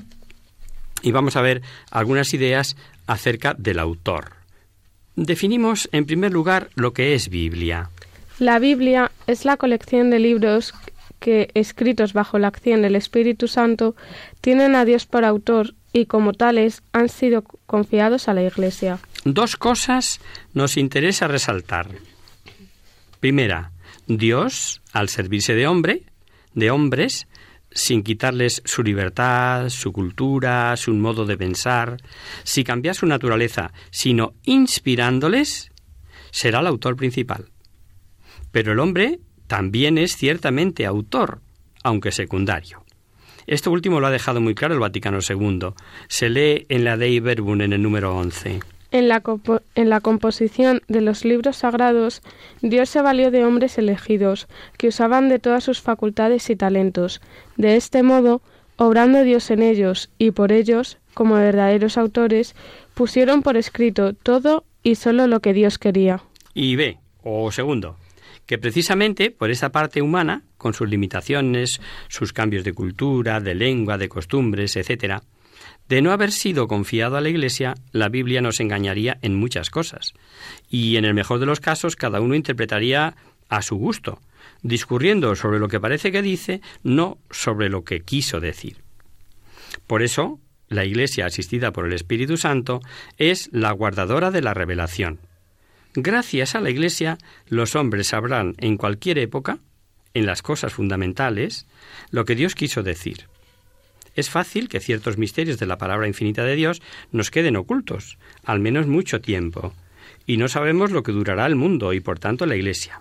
[1.03, 4.40] y vamos a ver algunas ideas acerca del autor.
[5.21, 7.91] Definimos en primer lugar lo que es Biblia.
[8.39, 10.73] La Biblia es la colección de libros
[11.19, 13.95] que, escritos bajo la acción del Espíritu Santo,
[14.41, 18.99] tienen a Dios por autor y como tales han sido confiados a la Iglesia.
[19.25, 20.23] Dos cosas
[20.55, 21.89] nos interesa resaltar.
[23.21, 23.73] Primera,
[24.07, 26.05] Dios, al servirse de hombre,
[26.55, 27.27] de hombres,
[27.73, 31.99] sin quitarles su libertad, su cultura, su modo de pensar,
[32.45, 35.71] si cambiar su naturaleza, sino inspirándoles,
[36.31, 37.51] será el autor principal.
[38.51, 41.41] Pero el hombre también es ciertamente autor,
[41.83, 42.85] aunque secundario.
[43.47, 45.71] Esto último lo ha dejado muy claro el Vaticano II.
[46.09, 48.61] Se lee en la Dei Verbum en el número 11.
[48.93, 52.23] En la, composición de los libros sagrados,
[52.61, 54.49] Dios se valió de hombres elegidos,
[54.79, 57.21] que usaban de todas sus facultades y talentos.
[57.57, 58.43] De este modo,
[58.77, 62.57] obrando Dios en ellos y por ellos, como verdaderos autores,
[62.95, 66.23] pusieron por escrito todo y sólo lo que Dios quería.
[66.53, 67.97] Y ve, o segundo,
[68.47, 73.99] que precisamente por esa parte humana, con sus limitaciones, sus cambios de cultura, de lengua,
[73.99, 75.23] de costumbres, etcétera,
[75.91, 80.15] de no haber sido confiado a la Iglesia, la Biblia nos engañaría en muchas cosas,
[80.71, 83.17] y en el mejor de los casos cada uno interpretaría
[83.49, 84.21] a su gusto,
[84.63, 88.77] discurriendo sobre lo que parece que dice, no sobre lo que quiso decir.
[89.89, 92.81] Por eso, la Iglesia asistida por el Espíritu Santo
[93.19, 95.19] es la guardadora de la revelación.
[95.95, 99.59] Gracias a la Iglesia, los hombres sabrán en cualquier época,
[100.15, 101.67] en las cosas fundamentales,
[102.13, 103.30] lo que Dios quiso decir.
[104.17, 108.61] Es fácil que ciertos misterios de la palabra infinita de Dios nos queden ocultos, al
[108.61, 109.73] menos mucho tiempo,
[110.27, 113.01] y no sabemos lo que durará el mundo y por tanto la Iglesia.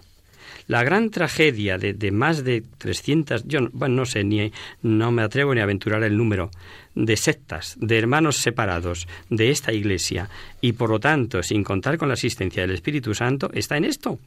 [0.68, 4.52] La gran tragedia de, más de 300, yo bueno, no sé, ni,
[4.84, 6.52] no me atrevo ni a aventurar el número,
[6.94, 10.30] de sectas, de hermanos separados de esta Iglesia,
[10.62, 14.20] y por lo tanto sin contar con la asistencia del Espíritu Santo, está en esto,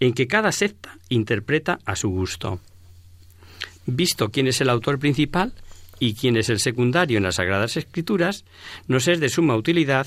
[0.00, 2.58] en que cada secta interpreta a su gusto.
[3.86, 5.52] Visto quién es el autor principal,
[6.00, 8.44] y quien es el secundario en las Sagradas Escrituras,
[8.88, 10.06] nos es de suma utilidad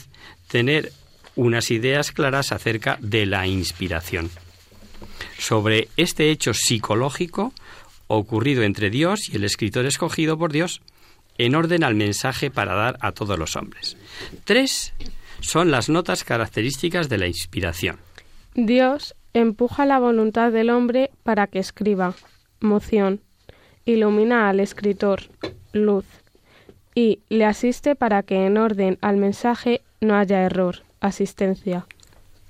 [0.50, 0.92] tener
[1.36, 4.30] unas ideas claras acerca de la inspiración.
[5.38, 7.54] Sobre este hecho psicológico
[8.08, 10.82] ocurrido entre Dios y el escritor escogido por Dios,
[11.38, 13.98] en orden al mensaje para dar a todos los hombres.
[14.44, 14.94] Tres
[15.40, 17.98] son las notas características de la inspiración.
[18.54, 22.14] Dios, empuja la voluntad del hombre para que escriba,
[22.60, 23.22] moción,
[23.86, 25.24] ilumina al escritor,
[25.74, 26.06] luz,
[26.96, 31.86] y le asiste para que en orden al mensaje no haya error, asistencia.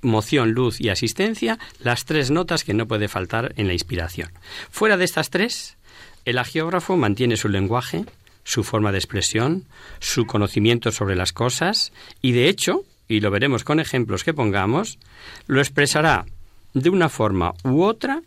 [0.02, 4.30] Moción, luz y asistencia, las tres notas que no puede faltar en la inspiración.
[4.70, 5.76] Fuera de estas tres,
[6.24, 8.04] el agiógrafo mantiene su lenguaje,
[8.44, 9.64] su forma de expresión,
[10.00, 14.98] su conocimiento sobre las cosas y de hecho, y lo veremos con ejemplos que pongamos,
[15.46, 16.26] lo expresará
[16.74, 18.22] de una forma u otra,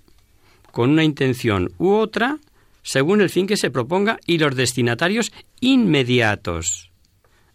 [0.72, 2.40] con una intención u otra,
[2.88, 6.90] según el fin que se proponga y los destinatarios inmediatos,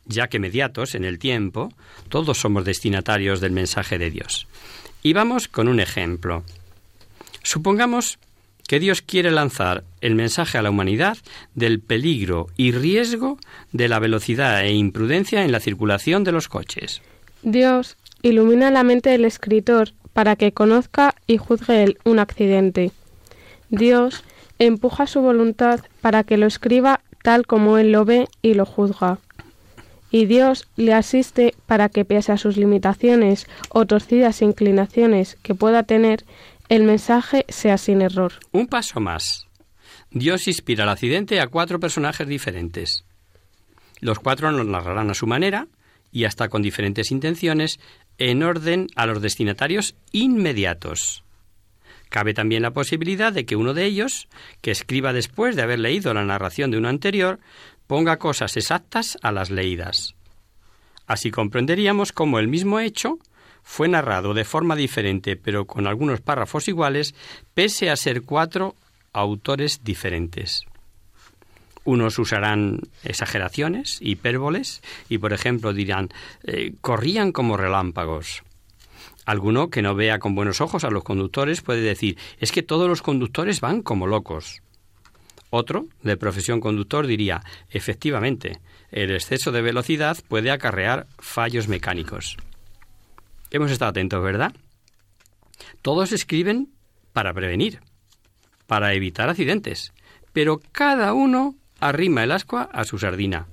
[0.05, 1.73] ya que mediatos en el tiempo,
[2.11, 4.47] todos somos destinatarios del mensaje de Dios.
[5.03, 6.45] Y vamos con un ejemplo.
[7.43, 8.19] Supongamos
[8.69, 11.17] que Dios quiere lanzar el mensaje a la humanidad
[11.55, 13.39] del peligro y riesgo
[13.73, 17.01] de la velocidad e imprudencia en la circulación de los coches.
[17.43, 22.93] Dios ilumina la mente del escritor para que conozca y juzgue un accidente.
[23.71, 24.23] Dios
[24.59, 29.19] empuja su voluntad para que lo escriba tal como él lo ve y lo juzga.
[30.11, 35.85] Y Dios le asiste para que, pese a sus limitaciones o torcidas inclinaciones que pueda
[35.85, 36.25] tener,
[36.69, 38.33] el mensaje sea sin error.
[38.53, 39.47] Un paso más.
[40.11, 43.05] Dios inspira el accidente a cuatro personajes diferentes.
[44.01, 45.69] Los cuatro nos narrarán a su manera
[46.11, 47.81] y hasta con diferentes intenciones
[48.19, 51.25] en orden a los destinatarios inmediatos.
[52.13, 54.29] Cabe también la posibilidad de que uno de ellos,
[54.61, 57.41] que escriba después de haber leído la narración de uno anterior,
[57.87, 60.15] ponga cosas exactas a las leídas.
[61.07, 63.19] Así comprenderíamos cómo el mismo hecho
[63.63, 67.15] fue narrado de forma diferente, pero con algunos párrafos iguales,
[67.55, 68.75] pese a ser cuatro
[69.15, 70.67] autores diferentes.
[71.85, 76.11] Unos usarán exageraciones, hipérboles, y por ejemplo dirán
[76.43, 78.43] eh, corrían como relámpagos.
[79.25, 82.89] Alguno que no vea con buenos ojos a los conductores puede decir es que todos
[82.89, 84.63] los conductores van como locos.
[85.51, 88.61] Otro, de profesión conductor, diría efectivamente,
[88.91, 92.37] el exceso de velocidad puede acarrear fallos mecánicos.
[93.51, 94.55] Hemos estado atentos, ¿verdad?
[95.83, 96.71] Todos escriben
[97.13, 97.81] para prevenir,
[98.67, 99.93] para evitar accidentes,
[100.33, 103.47] pero cada uno arrima el ascua a su sardina.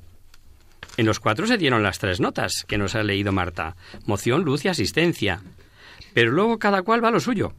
[0.97, 4.65] En los cuatro se dieron las tres notas que nos ha leído Marta, moción, luz
[4.65, 5.41] y asistencia.
[6.13, 7.53] Pero luego cada cual va a lo suyo.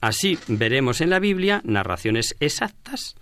[0.00, 3.16] Así veremos en la Biblia narraciones exactas,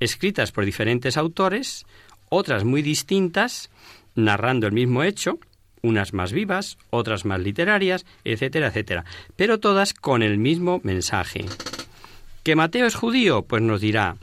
[0.00, 1.84] escritas por diferentes autores,
[2.30, 3.70] otras muy distintas,
[4.14, 5.38] narrando el mismo hecho,
[5.82, 9.04] unas más vivas, otras más literarias, etcétera, etcétera,
[9.36, 11.44] pero todas con el mismo mensaje.
[12.42, 13.42] ¿Que Mateo es judío?
[13.42, 14.16] Pues nos dirá,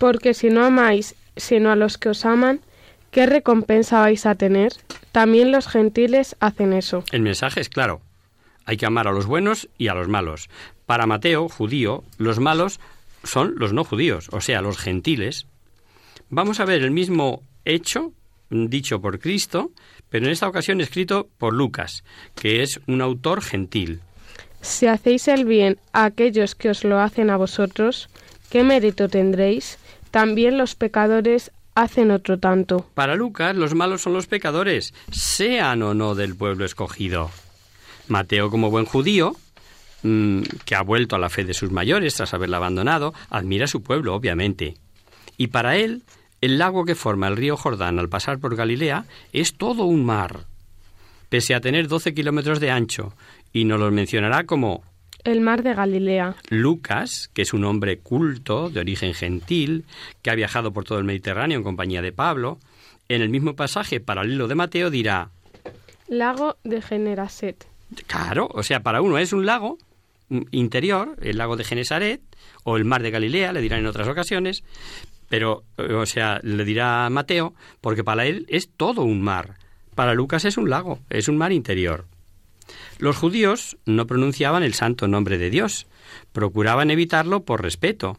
[0.00, 2.60] porque si no amáis sino a los que os aman,
[3.10, 4.72] ¿qué recompensa vais a tener?
[5.12, 7.04] También los gentiles hacen eso.
[7.12, 8.00] El mensaje es claro.
[8.70, 10.48] Hay que amar a los buenos y a los malos.
[10.86, 12.78] Para Mateo, judío, los malos
[13.24, 15.48] son los no judíos, o sea, los gentiles.
[16.28, 18.12] Vamos a ver el mismo hecho
[18.48, 19.72] dicho por Cristo,
[20.08, 22.04] pero en esta ocasión escrito por Lucas,
[22.36, 24.02] que es un autor gentil.
[24.60, 28.08] Si hacéis el bien a aquellos que os lo hacen a vosotros,
[28.50, 29.80] ¿qué mérito tendréis?
[30.12, 32.88] También los pecadores hacen otro tanto.
[32.94, 37.32] Para Lucas, los malos son los pecadores, sean o no del pueblo escogido.
[38.10, 39.34] Mateo, como buen judío,
[40.02, 43.68] mm, que ha vuelto a la fe de sus mayores tras haberla abandonado, admira a
[43.68, 44.74] su pueblo, obviamente.
[45.36, 46.02] Y para él,
[46.40, 50.46] el lago que forma el río Jordán al pasar por Galilea es todo un mar.
[51.28, 53.14] Pese a tener 12 kilómetros de ancho,
[53.52, 54.82] y nos lo mencionará como
[55.24, 56.36] el mar de Galilea.
[56.48, 59.84] Lucas, que es un hombre culto, de origen gentil,
[60.22, 62.58] que ha viajado por todo el Mediterráneo en compañía de Pablo,
[63.08, 65.30] en el mismo pasaje paralelo de Mateo dirá
[66.08, 67.69] Lago de Generaset.
[68.06, 69.78] Claro, o sea, para uno es un lago
[70.50, 72.20] interior, el lago de Genesaret,
[72.64, 74.62] o el mar de Galilea, le dirán en otras ocasiones,
[75.28, 79.56] pero, o sea, le dirá Mateo, porque para él es todo un mar.
[79.94, 82.06] Para Lucas es un lago, es un mar interior.
[82.98, 85.86] Los judíos no pronunciaban el santo nombre de Dios,
[86.32, 88.16] procuraban evitarlo por respeto.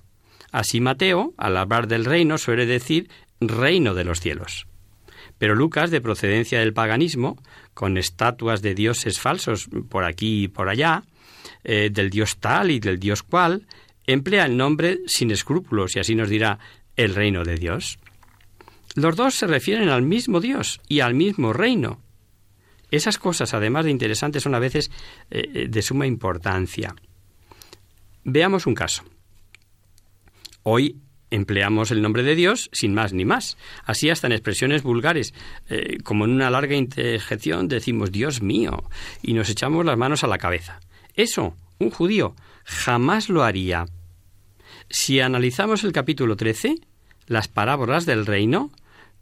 [0.52, 3.10] Así Mateo, al hablar del reino, suele decir
[3.40, 4.68] reino de los cielos.
[5.42, 7.36] Pero Lucas, de procedencia del paganismo,
[7.74, 11.02] con estatuas de dioses falsos por aquí y por allá,
[11.64, 13.66] eh, del dios tal y del dios cual,
[14.06, 16.60] emplea el nombre sin escrúpulos y así nos dirá
[16.96, 17.98] el reino de Dios.
[18.94, 22.00] Los dos se refieren al mismo Dios y al mismo reino,
[22.92, 24.92] esas cosas, además de interesantes, son a veces
[25.32, 26.94] eh, eh, de suma importancia.
[28.24, 29.04] Veamos un caso.
[30.62, 31.02] Hoy
[31.32, 33.58] empleamos el nombre de Dios sin más ni más.
[33.86, 35.34] Así hasta en expresiones vulgares,
[35.70, 38.84] eh, como en una larga interjección decimos Dios mío
[39.24, 40.80] y nos echamos las manos a la cabeza.
[41.16, 43.88] Eso Un judío jamás lo haría.
[44.90, 46.76] Si analizamos el capítulo 13,
[47.26, 48.72] las parábolas del reino,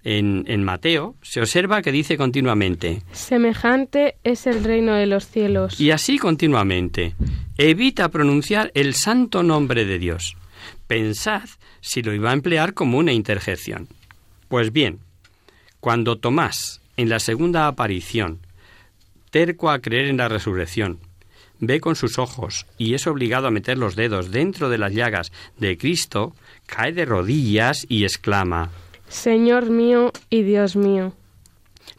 [0.03, 5.80] en, en, Mateo, se observa que dice continuamente, Semejante es el reino de los cielos.
[5.80, 7.16] Y así continuamente.
[7.57, 10.36] Evita pronunciar el santo nombre de Dios.
[10.88, 11.49] Pensad
[11.82, 13.88] si lo iba a emplear como una interjección.
[14.47, 14.99] Pues bien,
[15.80, 18.39] cuando Tomás, en la segunda aparición,
[19.30, 20.99] terco a creer en la resurrección,
[21.60, 25.32] ve con sus ojos y es obligado a meter los dedos dentro de las llagas
[25.57, 26.34] de Cristo,
[26.66, 28.72] cae de rodillas y exclama,
[29.10, 31.14] Señor mío y Dios mío.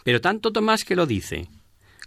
[0.05, 1.49] Pero tanto Tomás que lo dice,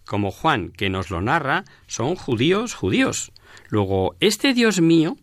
[0.06, 3.32] como Juan que nos lo narra, son judíos judíos.
[3.70, 5.18] Luego, este Dios mío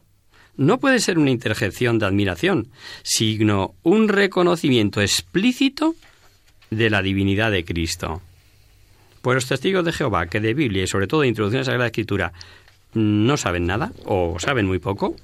[0.60, 2.68] no puede ser una interjección de admiración,
[3.02, 5.94] sino un reconocimiento explícito
[6.68, 8.20] de la divinidad de Cristo.
[9.22, 11.64] Pues los testigos de Jehová, que de Biblia y sobre todo de introducción a la
[11.64, 12.32] Sagrada Escritura
[12.92, 15.16] no saben nada o saben muy poco,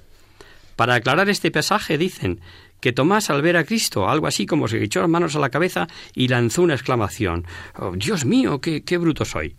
[0.74, 2.40] para aclarar este pasaje dicen
[2.80, 5.50] que Tomás al ver a Cristo, algo así como se echó las manos a la
[5.50, 7.44] cabeza y lanzó una exclamación,
[7.78, 9.54] oh, Dios mío, qué, qué bruto soy.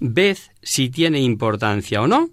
[0.00, 2.30] Ved si tiene importancia o no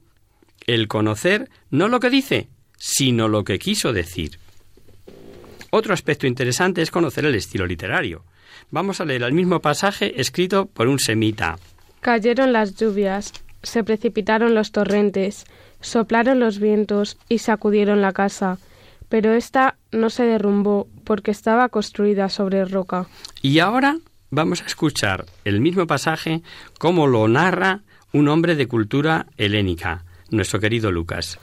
[0.65, 2.47] el conocer no lo que dice,
[2.85, 4.39] sino lo que quiso decir.
[5.69, 8.25] Otro aspecto interesante es conocer el estilo literario.
[8.71, 11.57] Vamos a leer el mismo pasaje escrito por un semita.
[12.01, 13.31] Cayeron las lluvias,
[13.63, 15.45] se precipitaron los torrentes,
[15.79, 18.57] soplaron los vientos y sacudieron la casa,
[19.07, 23.07] pero ésta no se derrumbó porque estaba construida sobre roca.
[23.41, 23.97] Y ahora
[24.29, 26.41] vamos a escuchar el mismo pasaje
[26.79, 27.79] como lo narra
[28.11, 31.39] un hombre de cultura helénica, nuestro querido Lucas.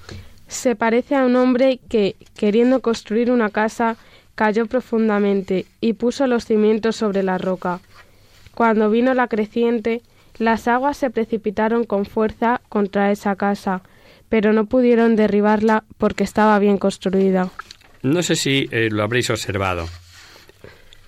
[0.51, 3.97] Se parece a un hombre que, queriendo construir una casa,
[4.35, 7.81] cayó profundamente y puso los cimientos sobre la roca.
[8.53, 10.03] Cuando vino la creciente,
[10.39, 13.83] las aguas se precipitaron con fuerza contra esa casa,
[14.29, 17.49] pero no pudieron derribarla porque estaba bien construida.
[18.03, 19.87] No sé si eh, lo habréis observado,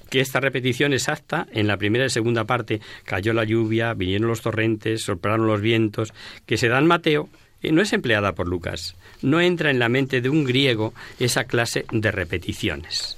[0.09, 4.41] que esta repetición exacta, en la primera y segunda parte, cayó la lluvia, vinieron los
[4.41, 6.15] torrentes, soplaron los vientos,
[6.47, 7.29] que se da en Mateo,
[7.71, 8.97] no es empleada por Lucas.
[9.23, 13.17] No entra en la mente de un griego esa clase de repeticiones.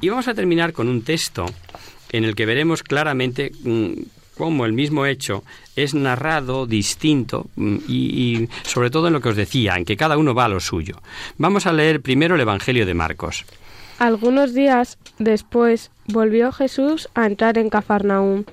[0.00, 1.46] Y vamos a terminar con un texto
[2.10, 3.92] en el que veremos claramente mm,
[4.36, 5.42] cómo el mismo hecho
[5.76, 9.96] es narrado distinto mm, y, y, sobre todo en lo que os decía, en que
[9.96, 11.00] cada uno va a lo suyo.
[11.36, 13.44] Vamos a leer primero el Evangelio de Marcos.
[13.98, 18.44] Algunos días después volvió Jesús a entrar en Cafarnaúm.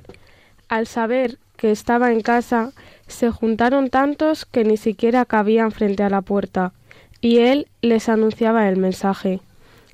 [0.68, 2.72] Al saber que estaba en casa,
[3.08, 6.74] se juntaron tantos que ni siquiera cabían frente a la puerta,
[7.22, 9.42] y él les anunciaba el mensaje.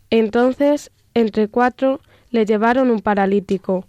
[0.10, 2.00] Entonces, entre cuatro,
[2.32, 3.86] le llevaron un paralítico.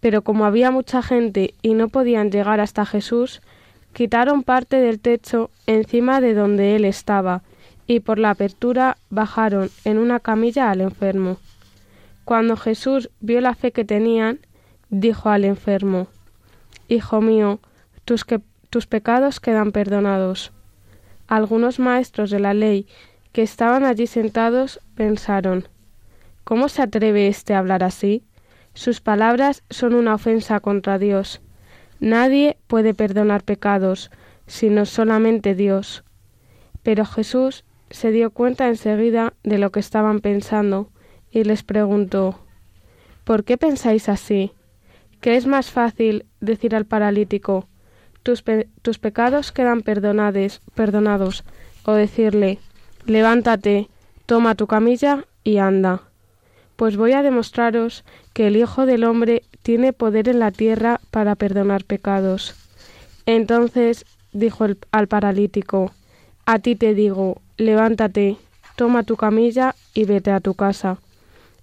[0.00, 3.40] Pero como había mucha gente y no podían llegar hasta Jesús,
[3.92, 7.42] quitaron parte del techo encima de donde él estaba,
[7.86, 11.38] y por la apertura bajaron en una camilla al enfermo.
[12.24, 14.40] Cuando Jesús vio la fe que tenían,
[14.90, 16.08] dijo al enfermo,
[16.88, 17.58] Hijo mío,
[18.06, 18.40] tus, que,
[18.70, 20.52] tus pecados quedan perdonados.
[21.26, 22.86] Algunos maestros de la ley
[23.32, 25.68] que estaban allí sentados pensaron
[26.44, 28.22] ¿Cómo se atreve éste a hablar así?
[28.72, 31.42] Sus palabras son una ofensa contra Dios.
[31.98, 34.12] Nadie puede perdonar pecados,
[34.46, 36.04] sino solamente Dios.
[36.84, 40.90] Pero Jesús se dio cuenta enseguida de lo que estaban pensando
[41.32, 42.38] y les preguntó
[43.24, 44.52] ¿Por qué pensáis así?
[45.20, 47.66] ¿Qué es más fácil decir al paralítico
[48.26, 48.42] tus,
[48.82, 51.44] tus pecados quedan perdonados, perdonados,
[51.84, 52.58] o decirle
[53.06, 53.88] levántate,
[54.26, 56.02] toma tu camilla y anda.
[56.74, 58.04] Pues voy a demostraros
[58.34, 62.56] que el Hijo del Hombre tiene poder en la tierra para perdonar pecados.
[63.26, 65.92] Entonces dijo al paralítico,
[66.46, 68.38] A ti te digo, levántate,
[68.74, 70.98] toma tu camilla y vete a tu casa.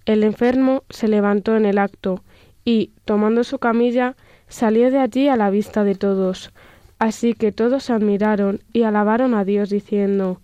[0.06, 2.24] El enfermo se levantó en el acto
[2.64, 4.16] y, tomando su camilla,
[4.54, 6.52] salió de allí a la vista de todos.
[7.00, 10.40] Así que todos se admiraron y alabaron a Dios diciendo,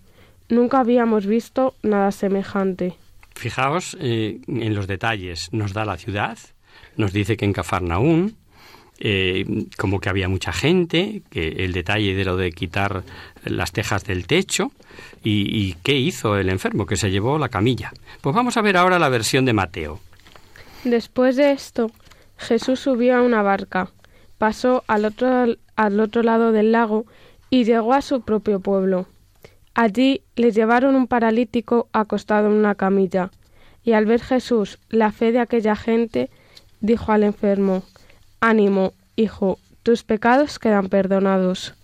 [0.50, 2.96] Nunca habíamos visto nada semejante.
[3.36, 5.54] Fijaos eh, en los detalles.
[5.54, 6.40] Nos da la ciudad,
[6.98, 8.36] nos dice que en Cafarnaún,
[9.00, 9.46] eh,
[9.78, 13.04] como que había mucha gente, que el detalle de lo de quitar
[13.46, 14.72] las tejas del techo,
[15.24, 17.94] y, y qué hizo el enfermo, que se llevó la camilla.
[18.22, 20.00] Pues vamos a ver ahora la versión de Mateo.
[20.84, 21.92] Después de esto,
[22.38, 23.92] Jesús subió a una barca,
[24.40, 27.06] pasó al otro, al otro lado del lago
[27.52, 29.06] y llegó a su propio pueblo.
[29.76, 33.30] Allí le llevaron un paralítico acostado en una camilla,
[33.84, 36.30] y al ver Jesús la fe de aquella gente,
[36.82, 37.84] dijo al enfermo
[38.42, 41.76] Ánimo, hijo, tus pecados quedan perdonados.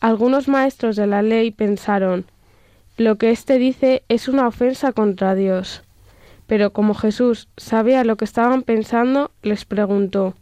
[0.00, 2.24] Algunos maestros de la ley pensaron,
[2.96, 5.82] lo que éste dice es una ofensa contra Dios.
[6.46, 10.34] Pero como Jesús sabía lo que estaban pensando, les preguntó,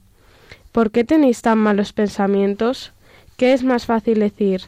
[0.73, 2.93] ¿Por qué tenéis tan malos pensamientos?
[3.37, 4.62] ¿Qué es más fácil decir,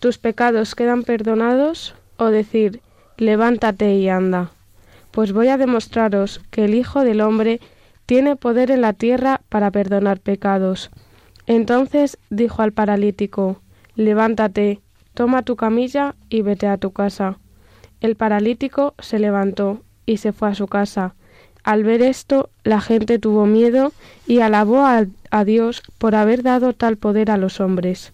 [0.00, 1.94] tus pecados quedan perdonados?
[2.16, 2.80] o decir,
[3.16, 4.50] levántate y anda?
[5.10, 7.60] Pues voy a demostraros que el Hijo del Hombre
[8.06, 10.90] tiene poder en la tierra para perdonar pecados.
[11.46, 13.60] Entonces dijo al paralítico,
[13.94, 14.80] levántate,
[15.14, 17.38] toma tu camilla y vete a tu casa.
[18.00, 21.14] El paralítico se levantó y se fue a su casa.
[21.62, 23.92] Al ver esto, la gente tuvo miedo
[24.26, 24.84] y alabó
[25.34, 28.12] a, Dios por haber dado tal poder a los hombres.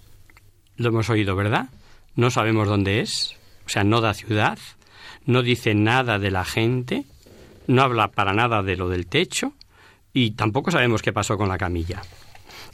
[0.77, 1.69] Lo hemos oído, ¿verdad?
[2.17, 4.59] No sabemos dónde es, o sea, no da ciudad,
[5.27, 7.05] no dice nada de la gente,
[7.67, 9.53] no habla para nada de lo del techo
[10.13, 12.03] y tampoco sabemos qué pasó con la camilla.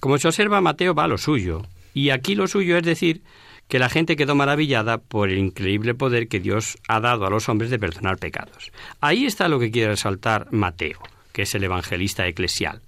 [0.00, 1.62] Como se observa, Mateo va a lo suyo,
[1.94, 3.22] y aquí lo suyo es decir
[3.68, 7.48] que la gente quedó maravillada por el increíble poder que Dios ha dado a los
[7.48, 8.70] hombres de perdonar pecados.
[9.00, 11.00] Ahí está lo que quiere resaltar Mateo,
[11.32, 12.82] que es el evangelista eclesial.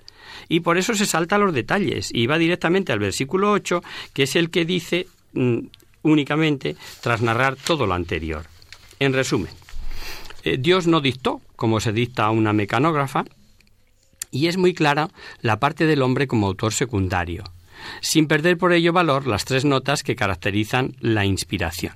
[0.48, 3.82] Y por eso se salta los detalles y va directamente al versículo 8,
[4.12, 5.58] que es el que dice mm,
[6.02, 8.46] únicamente tras narrar todo lo anterior.
[9.00, 9.52] En resumen,
[10.44, 13.24] eh, Dios no dictó, como se dicta a una mecanógrafa,
[14.30, 15.08] y es muy clara
[15.40, 17.44] la parte del hombre como autor secundario
[18.00, 21.94] sin perder por ello valor las tres notas que caracterizan la inspiración.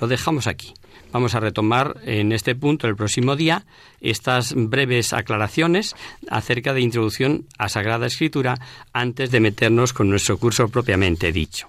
[0.00, 0.74] Lo dejamos aquí.
[1.14, 3.62] Vamos a retomar en este punto el próximo día
[4.00, 5.94] estas breves aclaraciones
[6.28, 8.56] acerca de introducción a Sagrada Escritura
[8.92, 11.68] antes de meternos con nuestro curso propiamente dicho.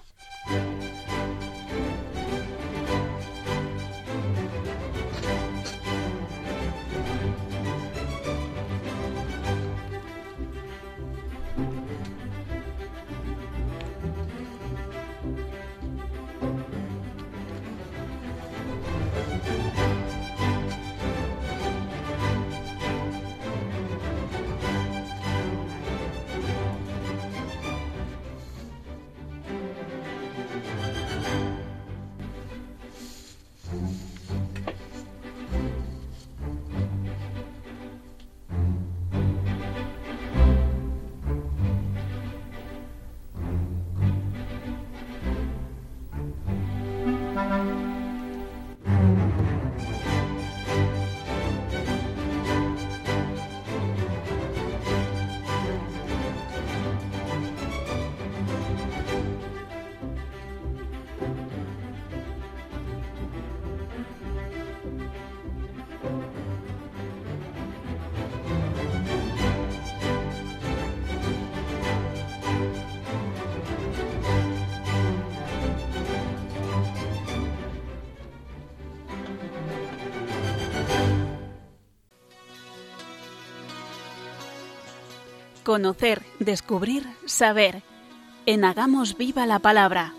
[85.66, 87.82] Conocer, descubrir, saber.
[88.46, 90.14] En Hagamos Viva la Palabra.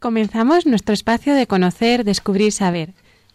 [0.00, 2.94] Comenzamos nuestro espacio de conocer, descubrir, saber.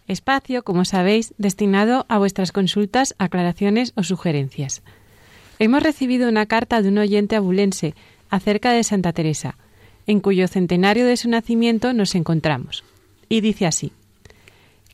[0.10, 4.84] Espacio, como sabéis, destinado a vuestras consultas, aclaraciones o sugerencias.
[5.58, 7.96] Hemos recibido una carta de un oyente abulense
[8.30, 9.56] acerca de Santa Teresa,
[10.06, 12.84] en cuyo centenario de su nacimiento nos encontramos.
[13.30, 13.94] Y dice así.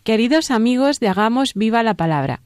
[0.04, 2.42] Queridos amigos de Hagamos Viva la Palabra.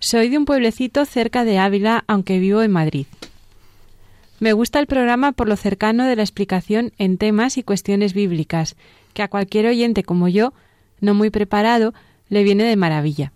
[0.00, 3.06] Soy de un pueblecito cerca de Ávila, aunque vivo en Madrid.
[4.40, 8.74] Me gusta el programa por lo cercano de la explicación en temas y cuestiones bíblicas,
[9.14, 10.54] que a cualquier oyente como yo,
[11.00, 11.94] no muy preparado,
[12.28, 13.32] le viene de maravilla.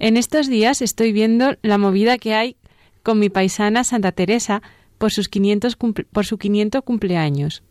[0.00, 2.56] En estos días estoy viendo la movida que hay
[3.04, 4.62] con mi paisana Santa Teresa
[4.98, 5.76] por, sus 500
[6.10, 7.62] por su 500 cumpleaños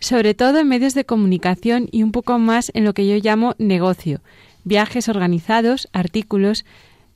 [0.00, 3.54] sobre todo en medios de comunicación y un poco más en lo que yo llamo
[3.58, 4.22] negocio,
[4.64, 6.64] viajes organizados, artículos,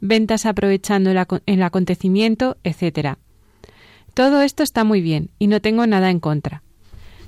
[0.00, 3.16] ventas aprovechando el, acontecimiento, etc.
[4.12, 6.62] Todo esto está muy bien y no tengo nada en contra.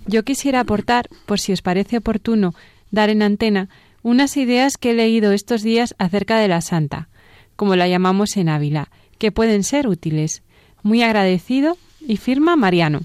[0.07, 2.55] Yo quisiera aportar, por si os parece oportuno,
[2.91, 3.69] dar en antena
[4.03, 7.09] unas ideas que he leído estos días acerca de la Santa,
[7.57, 10.43] como la llamamos en Ávila, que pueden ser útiles.
[10.83, 11.77] Muy agradecido
[12.07, 13.01] y firma Mariano.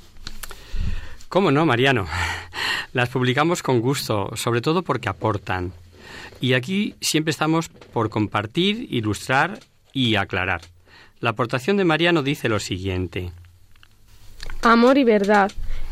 [1.31, 2.07] ¿Cómo no, Mariano?
[2.93, 5.71] Las publicamos con gusto, sobre todo porque aportan.
[6.41, 9.61] Y aquí siempre estamos por compartir, ilustrar
[9.93, 10.59] y aclarar.
[11.21, 13.31] La aportación de Mariano dice lo siguiente.
[14.61, 15.49] Amor y verdad,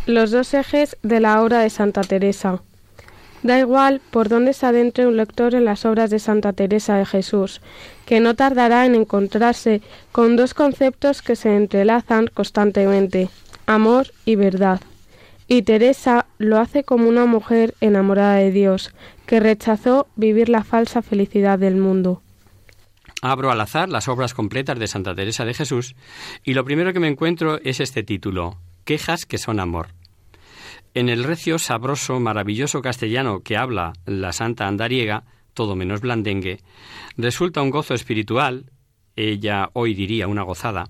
[0.07, 2.61] los dos ejes de la obra de Santa Teresa.
[3.41, 7.05] Da igual por dónde se adentre un lector en las obras de Santa Teresa de
[7.05, 7.61] Jesús,
[8.05, 9.81] que no tardará en encontrarse
[10.11, 13.29] con dos conceptos que se entrelazan constantemente,
[13.67, 14.81] amor y verdad.
[15.51, 18.93] Y Teresa lo hace como una mujer enamorada de Dios,
[19.25, 22.21] que rechazó vivir la falsa felicidad del mundo.
[23.23, 25.95] Abro al azar las obras completas de Santa Teresa de Jesús
[26.43, 29.87] y lo primero que me encuentro es este título, Quejas que son amor.
[30.93, 35.23] En el recio, sabroso, maravilloso castellano que habla la santa andariega,
[35.55, 36.59] todo menos blandengue,
[37.17, 38.71] resulta un gozo espiritual,
[39.15, 40.89] ella hoy diría una gozada,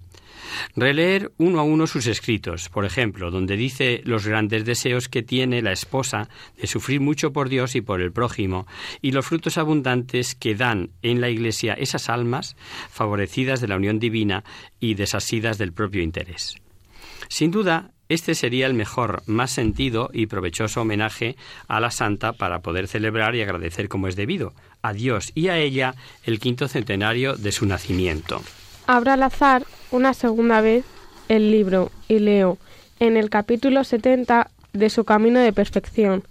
[0.76, 5.62] releer uno a uno sus escritos, por ejemplo, donde dice los grandes deseos que tiene
[5.62, 6.30] la esposa
[6.60, 8.68] de sufrir mucho por Dios y por el prójimo,
[9.02, 12.56] y los frutos abundantes que dan en la Iglesia esas almas
[12.90, 14.44] favorecidas de la unión divina
[14.80, 16.56] y desasidas del propio interés.
[17.28, 21.36] Sin duda, este sería el mejor, más sentido y provechoso homenaje
[21.68, 25.58] a la santa para poder celebrar y agradecer como es debido a Dios y a
[25.58, 25.94] ella
[26.24, 28.42] el quinto centenario de su nacimiento.
[28.88, 30.86] Abro al azar una segunda vez
[31.28, 32.58] el libro y leo
[33.00, 36.24] en el capítulo 70 de su camino de perfección.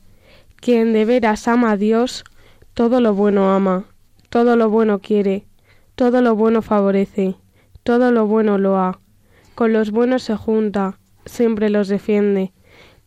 [0.56, 2.24] Quien de veras ama a Dios,
[2.74, 3.84] todo lo bueno ama,
[4.28, 5.46] todo lo bueno quiere,
[5.94, 7.36] todo lo bueno favorece,
[7.82, 9.00] todo lo bueno lo ha.
[9.54, 12.52] Con los buenos se junta, siempre los defiende.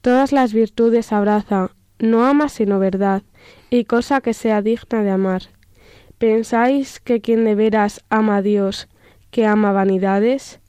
[0.01, 3.21] Todas las virtudes abraza, no ama sino verdad,
[3.69, 5.43] y cosa que sea digna de amar.
[6.17, 8.87] ¿Pensáis que quien de veras ama a Dios,
[9.31, 10.59] que ama vanidades?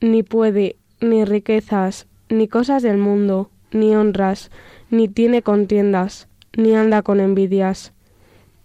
[0.00, 4.50] Ni puede, ni riquezas, ni cosas del mundo, ni honras,
[4.90, 7.92] ni tiene contiendas, ni anda con envidias.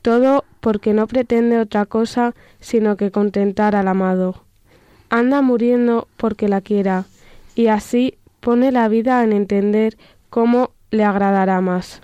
[0.02, 4.46] Todo porque no pretende otra cosa sino que contentar al amado.
[5.10, 7.06] Anda muriendo porque la quiera,
[7.56, 9.98] y así pone la vida en entender
[10.30, 12.02] cómo le agradará más.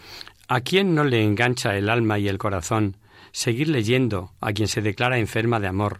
[0.47, 2.97] ¿A quién no le engancha el alma y el corazón
[3.31, 5.99] seguir leyendo a quien se declara enferma de amor?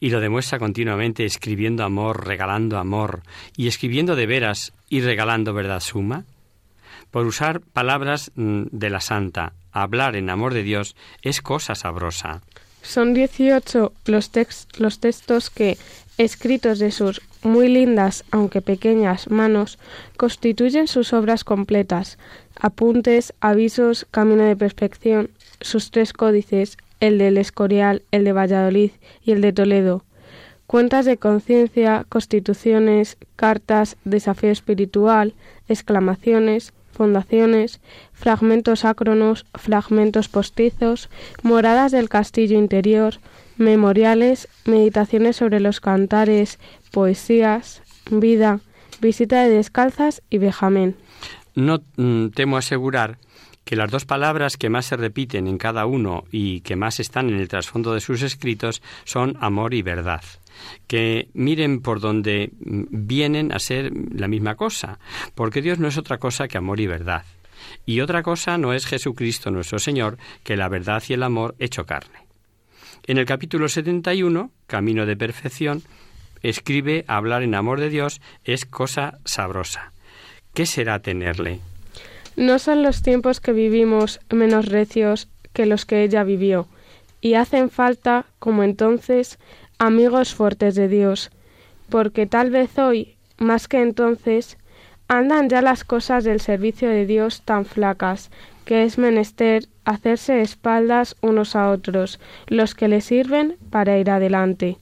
[0.00, 3.22] Y lo demuestra continuamente escribiendo amor, regalando amor,
[3.56, 6.24] y escribiendo de veras y regalando verdad suma.
[7.10, 12.42] Por usar palabras mm, de la santa, hablar en amor de Dios es cosa sabrosa.
[12.82, 14.30] Son dieciocho los,
[14.78, 15.78] los textos que,
[16.18, 19.78] escritos de sus muy lindas, aunque pequeñas, manos,
[20.16, 22.18] constituyen sus obras completas,
[22.60, 25.30] apuntes, avisos, camino de perfección,
[25.60, 28.90] sus tres códices, el del Escorial, el de Valladolid
[29.22, 30.04] y el de Toledo,
[30.66, 35.34] cuentas de conciencia, constituciones, cartas, desafío espiritual,
[35.68, 37.80] exclamaciones, fundaciones,
[38.12, 41.08] fragmentos acronos, fragmentos postizos,
[41.42, 43.14] moradas del castillo interior,
[43.56, 46.58] memoriales, meditaciones sobre los cantares,
[46.90, 48.60] poesías, vida,
[49.00, 50.96] visita de descalzas y vejamen.
[51.54, 53.18] No mm, temo asegurar
[53.68, 57.28] que las dos palabras que más se repiten en cada uno y que más están
[57.28, 60.22] en el trasfondo de sus escritos son amor y verdad
[60.86, 64.98] que miren por donde vienen a ser la misma cosa,
[65.34, 67.26] porque Dios no es otra cosa que amor y verdad.
[67.84, 71.84] Y otra cosa no es Jesucristo nuestro Señor, que la verdad y el amor hecho
[71.84, 72.26] carne.
[73.06, 75.82] En el capítulo 71, Camino de Perfección,
[76.42, 79.92] escribe hablar en amor de Dios es cosa sabrosa.
[80.54, 81.60] ¿Qué será tenerle?
[82.38, 86.68] No son los tiempos que vivimos menos recios que los que ella vivió,
[87.20, 89.40] y hacen falta, como entonces,
[89.80, 91.32] amigos fuertes de Dios,
[91.88, 94.56] porque tal vez hoy, más que entonces,
[95.08, 98.30] andan ya las cosas del servicio de Dios tan flacas,
[98.64, 104.78] que es menester hacerse espaldas unos a otros, los que le sirven para ir adelante.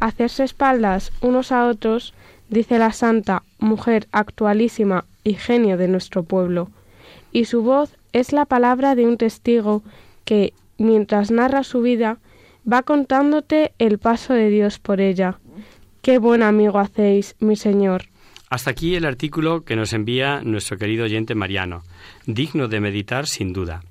[0.00, 2.14] Hacerse espaldas unos a otros,
[2.48, 6.68] dice la santa, mujer actualísima y genio de nuestro pueblo,
[7.32, 9.82] y su voz es la palabra de un testigo
[10.24, 12.18] que, mientras narra su vida,
[12.70, 15.38] va contándote el paso de Dios por ella.
[16.02, 18.06] Qué buen amigo hacéis, mi Señor.
[18.48, 21.84] Hasta aquí el artículo que nos envía nuestro querido oyente Mariano,
[22.26, 23.82] digno de meditar sin duda.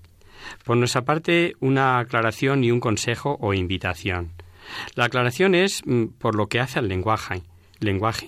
[0.66, 4.32] Por nuestra parte, una aclaración y un consejo o invitación.
[4.96, 7.44] La aclaración es mm, por lo que hace al lenguaje.
[7.80, 8.28] lenguaje.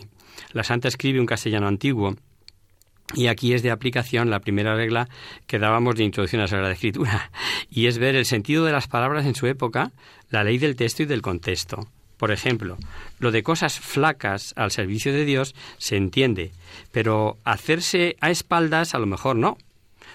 [0.53, 2.15] La santa escribe un castellano antiguo
[3.13, 5.09] y aquí es de aplicación la primera regla
[5.47, 7.31] que dábamos de introducción a la Sagrada Escritura,
[7.69, 9.91] y es ver el sentido de las palabras en su época,
[10.29, 11.87] la ley del texto y del contexto.
[12.17, 12.77] Por ejemplo,
[13.17, 16.51] lo de cosas flacas al servicio de Dios se entiende,
[16.91, 19.57] pero hacerse a espaldas a lo mejor no.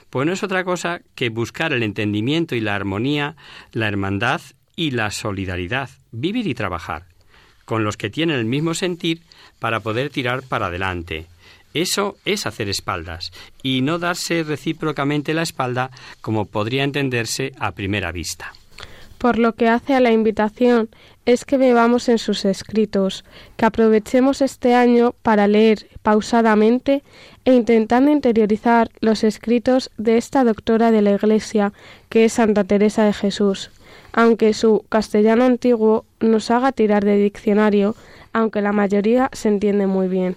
[0.09, 3.35] Pues no es otra cosa que buscar el entendimiento y la armonía,
[3.73, 4.41] la hermandad
[4.77, 7.07] y la solidaridad, vivir y trabajar,
[7.65, 9.23] con los que tienen el mismo sentir
[9.59, 11.27] para poder tirar para adelante.
[11.77, 15.91] Eso es hacer espaldas y no darse recíprocamente la espalda
[16.23, 18.55] como podría entenderse a primera vista.
[19.19, 20.89] Por lo que hace a la invitación
[21.27, 23.27] es que bebamos en sus escritos,
[23.59, 27.03] que aprovechemos este año para leer pausadamente
[27.45, 31.75] e intentando interiorizar los escritos de esta doctora de la Iglesia,
[32.09, 33.71] que es Santa Teresa de Jesús,
[34.15, 37.95] aunque su castellano antiguo nos haga tirar de diccionario,
[38.33, 40.37] aunque la mayoría se entiende muy bien.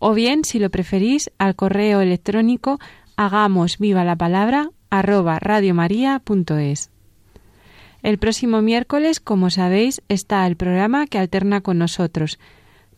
[0.00, 2.80] O bien, si lo preferís, al correo electrónico
[3.16, 6.90] hagamos viva la palabra arroba radiomaria.es.
[8.02, 12.38] El próximo miércoles, como sabéis, está el programa que alterna con nosotros.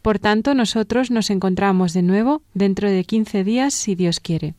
[0.01, 4.55] Por tanto, nosotros nos encontramos de nuevo dentro de 15 días, si Dios quiere.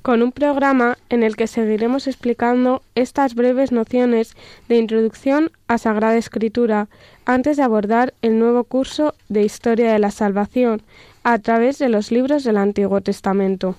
[0.00, 4.34] Con un programa en el que seguiremos explicando estas breves nociones
[4.66, 6.88] de introducción a Sagrada Escritura
[7.26, 10.80] antes de abordar el nuevo curso de Historia de la Salvación
[11.24, 13.76] a través de los libros del Antiguo Testamento.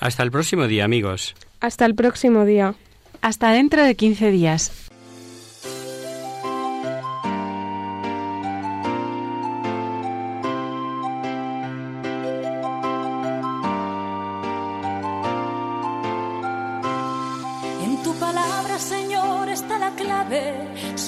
[0.00, 1.34] Hasta el próximo día, amigos.
[1.60, 2.74] Hasta el próximo día.
[3.20, 4.90] Hasta dentro de 15 días.